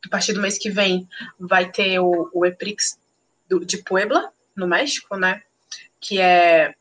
[0.06, 3.00] a partir do mês que vem, vai ter o, o Eprix
[3.50, 5.42] do, de Puebla, no México, né?
[6.00, 6.76] Que é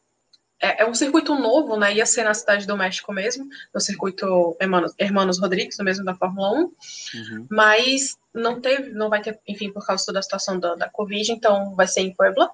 [0.60, 1.94] é, é, um circuito novo, né?
[1.94, 6.14] Ia ser na cidade do México mesmo, no circuito Hermanos, Hermanos Rodrigues, no mesmo da
[6.14, 6.58] Fórmula 1.
[6.58, 7.46] Uhum.
[7.48, 11.74] Mas não teve, não vai ter, enfim, por causa da situação da, da Covid, então
[11.74, 12.50] vai ser em Puebla,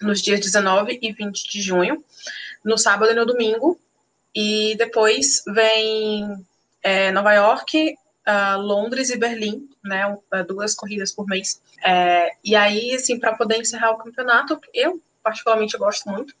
[0.00, 2.02] nos dias 19 e 20 de junho,
[2.64, 3.78] no sábado e no domingo.
[4.34, 6.46] E depois vem
[6.82, 7.94] é, Nova York,
[8.26, 10.16] uh, Londres e Berlim, né?
[10.46, 11.60] Duas corridas por mês.
[11.84, 16.34] É, e aí, assim, para poder encerrar o campeonato, eu particularmente gosto muito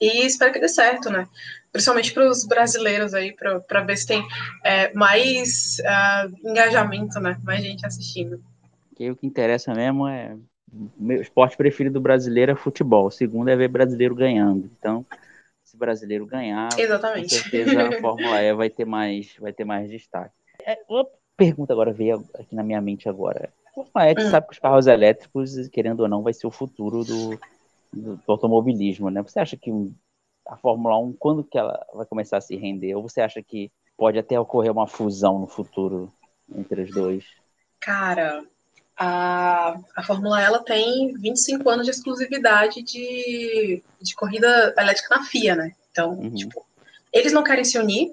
[0.00, 1.28] e espero que dê certo, né?
[1.72, 4.26] Principalmente para os brasileiros aí, para ver se tem
[4.64, 7.38] é, mais uh, engajamento, né?
[7.42, 8.42] Mais gente assistindo.
[8.94, 10.36] Que o que interessa mesmo é.
[10.72, 13.06] O meu esporte preferido do brasileiro é futebol.
[13.06, 14.68] O segundo é ver brasileiro ganhando.
[14.78, 15.06] Então,
[15.62, 17.36] se brasileiro ganhar, Exatamente.
[17.36, 20.34] com certeza a Fórmula E vai ter mais, vai ter mais destaque.
[20.64, 21.06] É, uma
[21.36, 23.52] pergunta agora veio aqui na minha mente agora.
[23.94, 24.30] A gente hum.
[24.30, 27.38] sabe que os carros elétricos, querendo ou não, vai ser o futuro do,
[27.94, 29.22] do, do automobilismo, né?
[29.22, 29.70] Você acha que
[30.46, 32.94] a Fórmula 1, quando que ela vai começar a se render?
[32.94, 36.12] Ou você acha que pode até ocorrer uma fusão no futuro
[36.54, 37.24] entre os dois?
[37.80, 38.44] Cara,
[38.96, 45.56] a, a Fórmula ela tem 25 anos de exclusividade de, de corrida elétrica na FIA,
[45.56, 45.72] né?
[45.90, 46.34] Então, uhum.
[46.34, 46.64] tipo,
[47.12, 48.12] eles não querem se unir,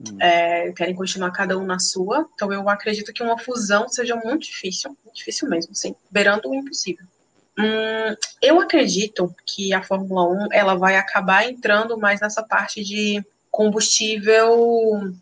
[0.00, 0.20] uhum.
[0.20, 2.28] é, querem continuar cada um na sua.
[2.34, 6.54] Então, eu acredito que uma fusão seja muito difícil, muito difícil mesmo, assim, beirando o
[6.54, 7.06] impossível.
[7.58, 13.24] Hum, eu acredito que a Fórmula 1 ela vai acabar entrando mais nessa parte de
[13.50, 15.14] combustível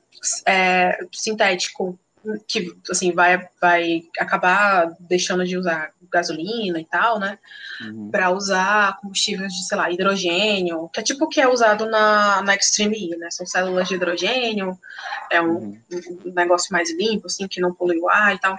[0.47, 1.99] é, sintético,
[2.47, 7.39] que assim vai, vai acabar deixando de usar gasolina e tal, né?
[7.83, 8.11] Uhum.
[8.11, 12.41] Para usar combustíveis de, sei lá, hidrogênio, que é tipo o que é usado na,
[12.43, 13.29] na Extreme E, né?
[13.31, 14.79] São células de hidrogênio,
[15.31, 15.83] é um, uhum.
[16.25, 18.57] um, negócio mais limpo, assim, que não polui o ar e tal.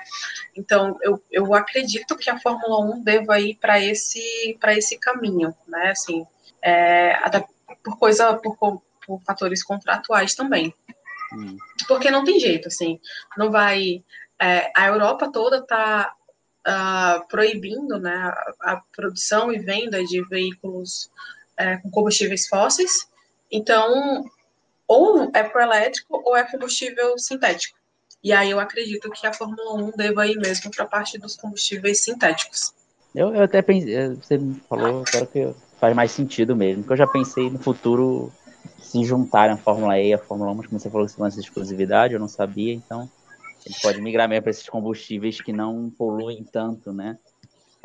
[0.56, 5.92] Então, eu, eu acredito que a Fórmula 1 deva ir para esse, esse caminho, né?
[5.92, 6.26] Assim,
[6.62, 7.46] é, até
[7.84, 10.74] por coisa, por, por fatores contratuais também.
[11.36, 11.58] Uhum.
[11.88, 13.00] Porque não tem jeito, assim,
[13.38, 14.04] não vai.
[14.42, 16.14] É, a Europa toda está
[16.68, 21.10] uh, proibindo né, a, a, produção e venda de veículos
[21.58, 22.92] é, com combustíveis fósseis.
[23.52, 24.26] Então,
[24.88, 27.78] ou é pro elétrico ou é combustível sintético.
[28.24, 31.36] E aí eu acredito que a Fórmula 1 deva ir mesmo para a parte dos
[31.36, 32.74] combustíveis sintéticos.
[33.14, 36.94] Eu, eu até pensei, é, você me falou agora que faz mais sentido mesmo, porque
[36.94, 38.32] eu já pensei no futuro
[38.98, 42.14] se juntarem a Fórmula E a Fórmula 1, mas como você falou lance de exclusividade,
[42.14, 43.10] eu não sabia, então
[43.70, 47.18] gente pode migrar mesmo para esses combustíveis que não poluem tanto, né?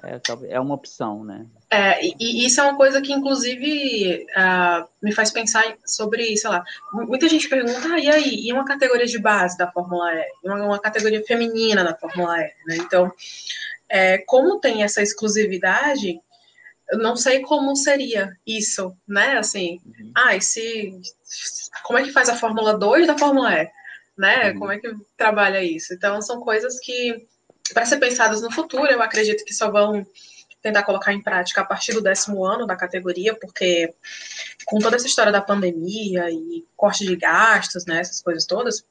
[0.03, 1.47] É, é uma opção, né?
[1.71, 6.49] É, e, e, isso é uma coisa que, inclusive, uh, me faz pensar sobre, sei
[6.49, 10.27] lá, muita gente pergunta, ah, e aí, e uma categoria de base da Fórmula E?
[10.43, 12.77] Uma, uma categoria feminina da Fórmula E, né?
[12.77, 13.13] Então,
[13.91, 16.19] é, como tem essa exclusividade,
[16.93, 19.39] eu não sei como seria isso, né?
[19.39, 20.13] Assim, uhum.
[20.15, 20.93] ah, e se,
[21.85, 23.71] como é que faz a Fórmula 2 da Fórmula E?
[24.21, 24.51] né?
[24.51, 24.59] Uhum.
[24.59, 25.95] Como é que trabalha isso?
[25.95, 27.27] Então, são coisas que,
[27.73, 30.07] para ser pensadas no futuro, eu acredito que só vão
[30.61, 33.95] tentar colocar em prática a partir do décimo ano da categoria, porque
[34.67, 38.85] com toda essa história da pandemia e corte de gastos, né, essas coisas todas,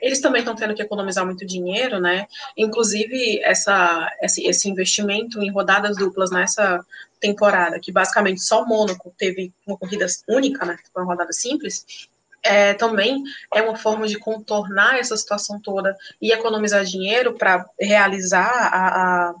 [0.00, 2.26] eles também estão tendo que economizar muito dinheiro, né?
[2.56, 6.84] Inclusive essa, esse, esse investimento em rodadas duplas nessa
[7.20, 10.76] temporada, que basicamente só Mônaco teve uma corrida única, né?
[10.92, 12.08] Foi uma rodada simples
[12.42, 13.22] é, também
[13.54, 19.34] é uma forma de contornar essa situação toda e economizar dinheiro para realizar a, a,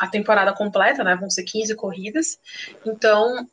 [0.00, 1.16] a, temporada completa, né?
[1.16, 2.38] Vão ser 15 corridas.
[2.86, 3.48] Então,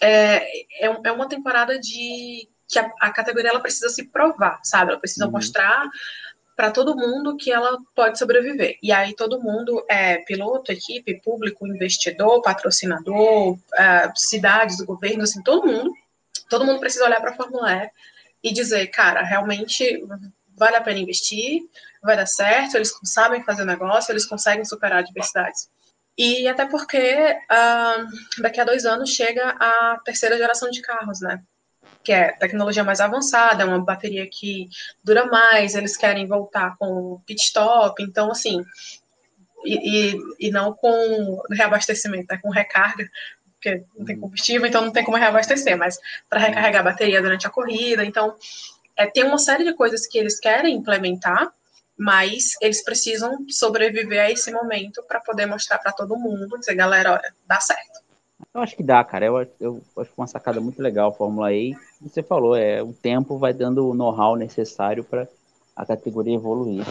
[0.00, 4.90] é, é, é uma temporada de que a, a, categoria ela precisa se provar, sabe?
[4.90, 5.32] Ela precisa uhum.
[5.32, 5.88] mostrar
[6.56, 8.78] para todo mundo que ela pode sobreviver.
[8.82, 15.66] E aí todo mundo é piloto, equipe, público, investidor, patrocinador, é, cidades, governo, assim, todo
[15.66, 15.92] mundo.
[16.48, 17.90] Todo mundo precisa olhar para a Fórmula E
[18.42, 20.04] e dizer, cara, realmente
[20.56, 21.62] vale a pena investir,
[22.02, 25.70] vai dar certo, eles sabem fazer negócio, eles conseguem superar adversidades.
[26.18, 31.42] E até porque uh, daqui a dois anos chega a terceira geração de carros, né?
[32.04, 34.68] Que é tecnologia mais avançada, é uma bateria que
[35.04, 38.64] dura mais, eles querem voltar com pit stop, então assim,
[39.64, 43.08] e, e, e não com reabastecimento, né, com recarga,
[43.54, 45.98] porque não tem combustível, então não tem como reabastecer, mas
[46.28, 48.04] para recarregar a bateria durante a corrida.
[48.04, 48.34] Então,
[48.96, 51.52] é, tem uma série de coisas que eles querem implementar,
[51.96, 57.12] mas eles precisam sobreviver a esse momento para poder mostrar para todo mundo, dizer, galera,
[57.12, 58.01] olha, dá certo.
[58.54, 59.26] Eu acho que dá, cara.
[59.26, 61.74] Eu, eu acho uma sacada muito legal a Fórmula E.
[62.00, 65.26] Você falou, é o tempo vai dando o know-how necessário para
[65.74, 66.84] a categoria evoluir.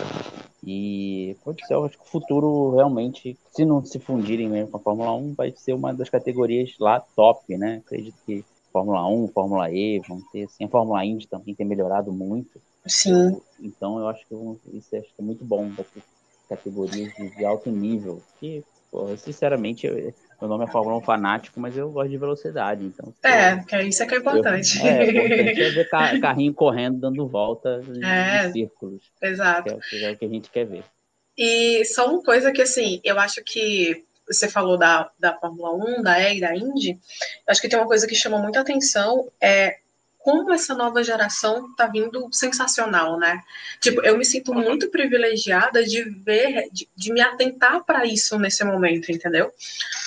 [0.64, 4.78] E pode ser, eu acho que o futuro realmente, se não se fundirem mesmo com
[4.78, 7.82] a Fórmula 1, vai ser uma das categorias lá top, né?
[7.86, 12.12] Acredito que Fórmula 1, Fórmula E vão ter, assim, a Fórmula Indy também tem melhorado
[12.12, 12.62] muito.
[12.86, 13.40] Sim.
[13.60, 14.36] Então eu acho que
[14.78, 15.86] isso acho que é muito bom para
[16.50, 18.22] categorias de, de, alto nível.
[18.40, 22.84] Que, pô, sinceramente, eu, meu nome é Fórmula 1 fanático, mas eu gosto de velocidade.
[22.84, 24.80] Então, é, que é isso é que é importante.
[24.80, 25.90] Eu, é, é importante é ver
[26.20, 29.04] carrinho correndo, dando volta é, em círculos.
[29.22, 29.78] Exato.
[29.78, 30.84] Que é, é, o que a gente quer ver.
[31.38, 36.02] E só uma coisa que, assim, eu acho que você falou da, da Fórmula 1,
[36.02, 37.00] da E e da Indy,
[37.48, 39.78] acho que tem uma coisa que chama muita atenção, é
[40.24, 43.42] como essa nova geração tá vindo sensacional, né?
[43.80, 48.64] Tipo, eu me sinto muito privilegiada de ver, de, de me atentar para isso nesse
[48.64, 49.52] momento, entendeu?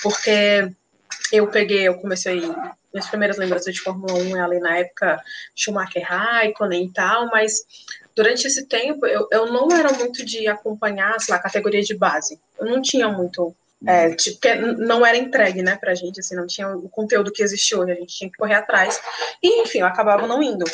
[0.01, 0.71] Porque
[1.31, 2.41] eu peguei, eu comecei,
[2.93, 5.21] minhas primeiras lembranças de Fórmula 1 é ali na época
[5.53, 7.65] Schumacher Raikkonen e tal, mas
[8.15, 11.95] durante esse tempo, eu, eu não era muito de acompanhar, sei lá, a categoria de
[11.95, 12.39] base.
[12.57, 13.53] Eu não tinha muito.
[13.85, 14.39] É, tipo,
[14.77, 17.95] não era entregue, né, pra gente, assim, não tinha o conteúdo que existe hoje, a
[17.95, 18.99] gente tinha que correr atrás.
[19.43, 20.65] E, enfim, eu acabava não indo.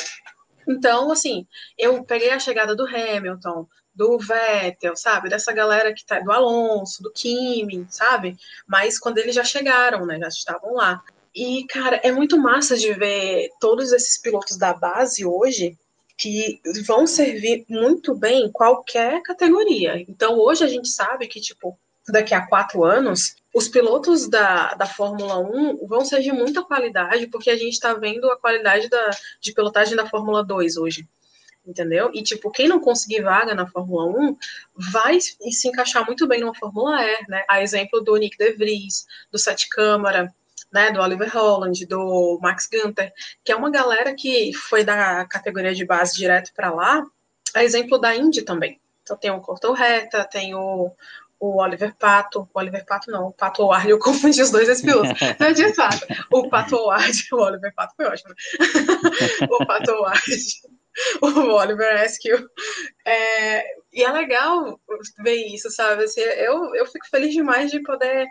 [0.66, 1.46] Então, assim,
[1.76, 5.28] eu peguei a chegada do Hamilton, do Vettel, sabe?
[5.28, 8.36] Dessa galera que tá do Alonso, do Kimi, sabe?
[8.66, 10.18] Mas quando eles já chegaram, né?
[10.18, 11.02] Já estavam lá.
[11.34, 15.76] E, cara, é muito massa de ver todos esses pilotos da base hoje
[16.16, 20.00] que vão servir muito bem em qualquer categoria.
[20.08, 21.76] Então, hoje a gente sabe que, tipo,
[22.08, 27.26] daqui a quatro anos, os pilotos da, da Fórmula 1 vão ser de muita qualidade,
[27.26, 31.06] porque a gente está vendo a qualidade da, de pilotagem da Fórmula 2 hoje.
[31.64, 32.10] Entendeu?
[32.12, 34.36] E, tipo, quem não conseguir vaga na Fórmula 1
[34.74, 37.44] vai se encaixar muito bem numa Fórmula E, né?
[37.48, 40.34] A exemplo do Nick De Vries, do Sete Câmara,
[40.72, 43.12] né, do Oliver Holland, do Max Gunther,
[43.44, 47.04] que é uma galera que foi da categoria de base direto para lá,
[47.54, 48.80] a exemplo da Indy também.
[49.02, 50.90] Então tem o Corto Reta, tem o,
[51.42, 54.84] o Oliver Pato, o Oliver Pato não, o Pato Howard, eu confundi os dois esse
[54.84, 55.08] piloto,
[55.40, 58.32] não é de fato, o Pato Howard, o Oliver Pato foi ótimo,
[59.50, 60.22] o Pato Howard,
[61.20, 62.48] o Oliver Askew,
[63.04, 64.80] é, e é legal
[65.18, 68.24] ver isso, sabe, assim, eu, eu fico feliz demais de poder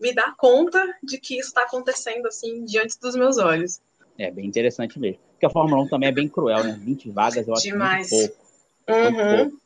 [0.00, 3.82] me dar conta de que isso está acontecendo, assim, diante dos meus olhos.
[4.18, 7.46] É, bem interessante mesmo, porque a Fórmula 1 também é bem cruel, né, 20 vagas
[7.46, 8.10] eu acho Demais.
[8.10, 8.48] muito pouco,
[8.88, 9.12] uhum.
[9.12, 9.65] muito pouco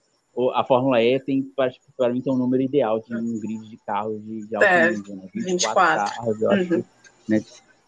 [0.54, 1.42] a Fórmula E tem,
[1.96, 4.90] para mim, tem um número ideal de um grid de carros de, de alto é,
[4.90, 5.28] nível, né?
[5.34, 6.16] 24, 24.
[6.16, 6.84] carros, eu acho que,
[7.28, 7.40] né,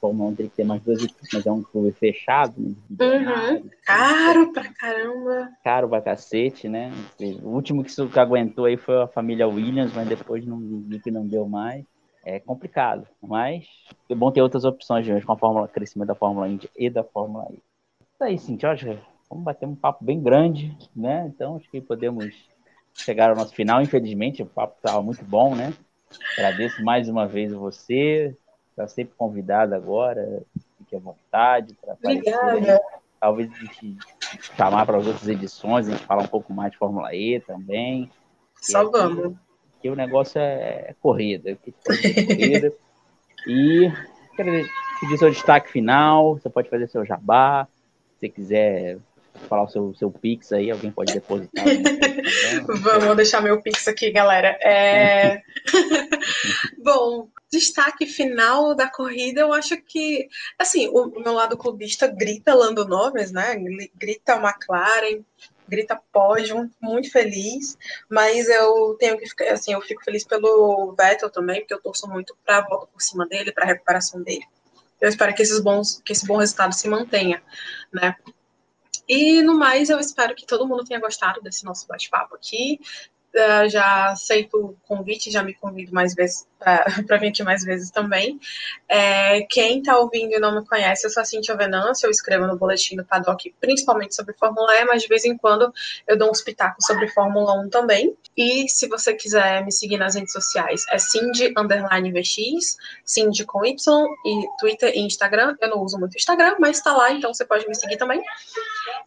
[0.02, 2.74] Fórmula 1 tem que ter mais duas equipes, mas é um clube fechado, né?
[2.90, 3.70] Uhum.
[3.86, 5.48] Caro pra caramba.
[5.62, 6.92] Caro pra cacete, né?
[7.40, 11.12] O último que, que aguentou aí foi a família Williams, mas depois não vi que
[11.12, 11.84] não deu mais.
[12.24, 13.64] É complicado, mas
[14.08, 17.04] é bom ter outras opções de com a Fórmula crescimento da Fórmula Indy e da
[17.04, 17.54] Fórmula E.
[17.54, 18.98] Isso aí, Cintia, acho
[19.32, 21.26] vamos bater um papo bem grande, né?
[21.34, 22.34] Então acho que podemos
[22.94, 23.80] chegar ao nosso final.
[23.80, 25.72] Infelizmente, o papo estava muito bom, né?
[26.36, 28.36] Agradeço mais uma vez você.
[28.70, 30.42] Está sempre convidado agora.
[30.78, 32.80] Fique à vontade para aparecer.
[33.18, 33.96] Talvez a gente
[34.56, 38.10] chamar para as outras edições, a gente falar um pouco mais de Fórmula E também.
[38.60, 39.34] Só vamos.
[39.72, 41.52] Porque o negócio é, é corrida.
[41.52, 42.72] É corrida.
[43.46, 43.90] e
[44.36, 44.50] quero
[45.00, 46.34] pedir seu destaque final.
[46.34, 47.66] Você pode fazer seu jabá.
[48.18, 48.98] Se quiser
[49.42, 51.64] falar o seu, seu Pix aí, alguém pode depositar.
[52.82, 54.58] Vamos deixar meu Pix aqui, galera.
[54.62, 55.42] É...
[56.78, 60.28] Bom, destaque final da corrida, eu acho que,
[60.58, 63.56] assim, o, meu lado clubista grita Lando Norris, né?
[63.94, 65.22] Grita McLaren,
[65.68, 67.76] grita pódio, muito feliz,
[68.08, 72.08] mas eu tenho que ficar, assim, eu fico feliz pelo Vettel também, porque eu torço
[72.08, 74.44] muito para a volta por cima dele, para a recuperação dele.
[75.00, 77.42] Eu espero que esses bons, que esse bom resultado se mantenha,
[77.92, 78.14] né?
[79.08, 82.78] E no mais, eu espero que todo mundo tenha gostado desse nosso bate-papo aqui.
[83.34, 86.46] Uh, já aceito o convite, já me convido mais vezes
[87.06, 88.38] para vir aqui mais vezes também.
[88.88, 92.46] É, quem está ouvindo e não me conhece, eu sou a Cintia Venâncio, eu escrevo
[92.46, 95.72] no Boletim do Paddock, principalmente sobre Fórmula E, mas de vez em quando
[96.06, 98.16] eu dou uns pitacos sobre Fórmula 1 também.
[98.36, 103.64] E se você quiser me seguir nas redes sociais, é Cindy Underline VX, Cindy com
[103.64, 105.56] Y, e Twitter e Instagram.
[105.60, 108.22] Eu não uso muito Instagram, mas está lá, então você pode me seguir também.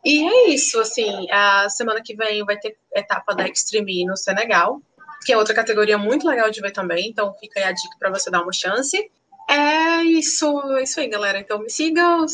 [0.04, 4.82] E é isso, assim, a semana que vem vai ter etapa da Extreme no Senegal,
[5.26, 8.12] que é outra categoria muito legal de ver também, então fica aí a dica para
[8.12, 9.10] você dar uma chance.
[9.50, 11.40] É isso, é isso aí, galera.
[11.40, 12.26] Então me sigam,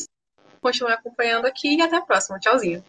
[0.61, 2.39] continue acompanhando aqui e até a próxima.
[2.39, 2.83] Tchauzinho.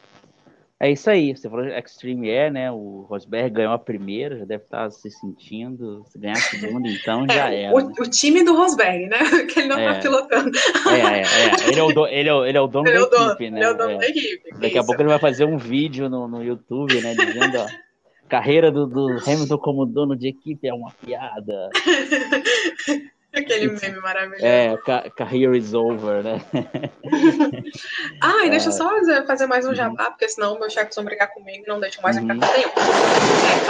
[0.83, 2.69] É isso aí, você falou Extreme Air, né?
[2.73, 6.05] O Rosberg ganhou a primeira, já deve estar se sentindo.
[6.09, 7.73] Se ganhar a segunda, então é, já era.
[7.73, 7.95] O, né?
[8.01, 9.19] o, time do Rosberg, né?
[9.47, 10.01] Que ele não está é.
[10.01, 10.51] pilotando.
[10.91, 11.69] É, é, é.
[11.69, 13.51] Ele é o, do, ele é, ele é o dono ele da é dono, equipe,
[13.51, 13.59] né?
[13.59, 14.51] Ele é o dono da equipe.
[14.55, 14.81] Daqui isso.
[14.81, 17.15] a pouco ele vai fazer um vídeo no, no YouTube, né?
[17.15, 17.67] Dizendo, ó
[18.29, 21.69] carreira do, do Hamilton como dono de equipe é uma piada.
[23.35, 24.45] Aquele meme maravilhoso.
[24.45, 24.77] É,
[25.17, 26.41] career is over, né?
[28.21, 28.91] ah, e deixa eu só
[29.27, 32.17] fazer mais um jabá, porque senão meus chefes vão brigar comigo e não deixam mais
[32.19, 32.31] uhum.
[32.31, 32.71] a nenhum.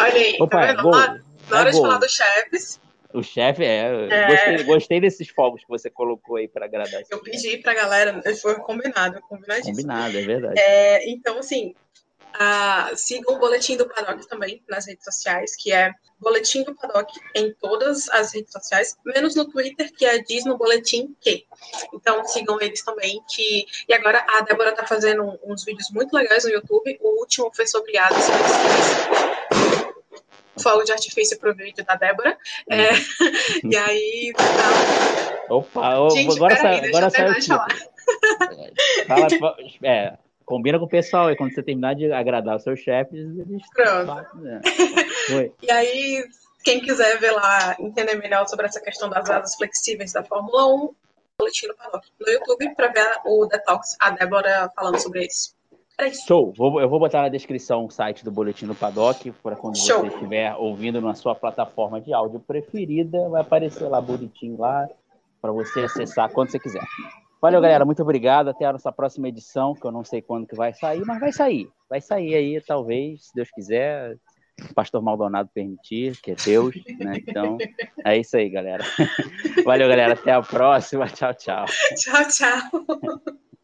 [0.00, 0.90] Olha aí, tá Opa, tá vendo?
[0.90, 1.86] na, na hora é de gol.
[1.86, 2.80] falar dos chefes.
[3.14, 4.26] O chefe, é, é...
[4.26, 7.02] Gostei, gostei, desses fogos que você colocou aí para agradar.
[7.10, 9.76] Eu pedi pra galera, foi combinado, combinadíssimo.
[9.76, 10.58] Combinado, é verdade.
[10.58, 11.74] É, então, assim,
[12.34, 17.12] Uh, sigam o Boletim do Paddock também nas redes sociais, que é Boletim do Paddock
[17.34, 21.44] em todas as redes sociais, menos no Twitter, que é Diz no Boletim que.
[21.92, 23.22] Então sigam eles também.
[23.28, 23.66] Que...
[23.88, 26.98] E agora a Débora está fazendo uns vídeos muito legais no YouTube.
[27.00, 28.26] O último foi sobre aves
[30.62, 32.38] fogo de artifício pro vídeo da Débora.
[32.70, 32.90] É,
[33.64, 34.32] e aí.
[34.36, 35.54] Tá...
[35.54, 37.58] Opa, Gente, agora, sa agora saiu.
[39.06, 43.18] Fala, é, Combina com o pessoal aí, quando você terminar de agradar os seus chefes,
[43.18, 43.62] eles.
[43.74, 44.36] Pronto.
[44.36, 44.60] Né?
[45.62, 46.24] E aí,
[46.64, 50.94] quem quiser ver lá, entender melhor sobre essa questão das asas flexíveis da Fórmula 1,
[51.38, 55.54] boletim no Paddock no YouTube para ver o Detox, a Débora falando sobre isso.
[55.98, 56.26] É isso.
[56.26, 56.52] Show!
[56.56, 60.00] Vou, eu vou botar na descrição o site do Boletim do Paddock, para quando Show.
[60.00, 64.88] você estiver ouvindo na sua plataforma de áudio preferida, vai aparecer lá bonitinho lá,
[65.40, 66.82] para você acessar quando você quiser.
[67.42, 67.84] Valeu, galera.
[67.84, 68.50] Muito obrigado.
[68.50, 71.32] Até a nossa próxima edição, que eu não sei quando que vai sair, mas vai
[71.32, 71.68] sair.
[71.90, 74.16] Vai sair aí, talvez, se Deus quiser.
[74.70, 77.16] O pastor Maldonado permitir, que é Deus, né?
[77.26, 77.58] Então,
[78.04, 78.84] é isso aí, galera.
[79.64, 80.12] Valeu, galera.
[80.12, 81.08] Até a próxima.
[81.08, 81.66] Tchau, tchau.
[81.96, 83.58] Tchau, tchau.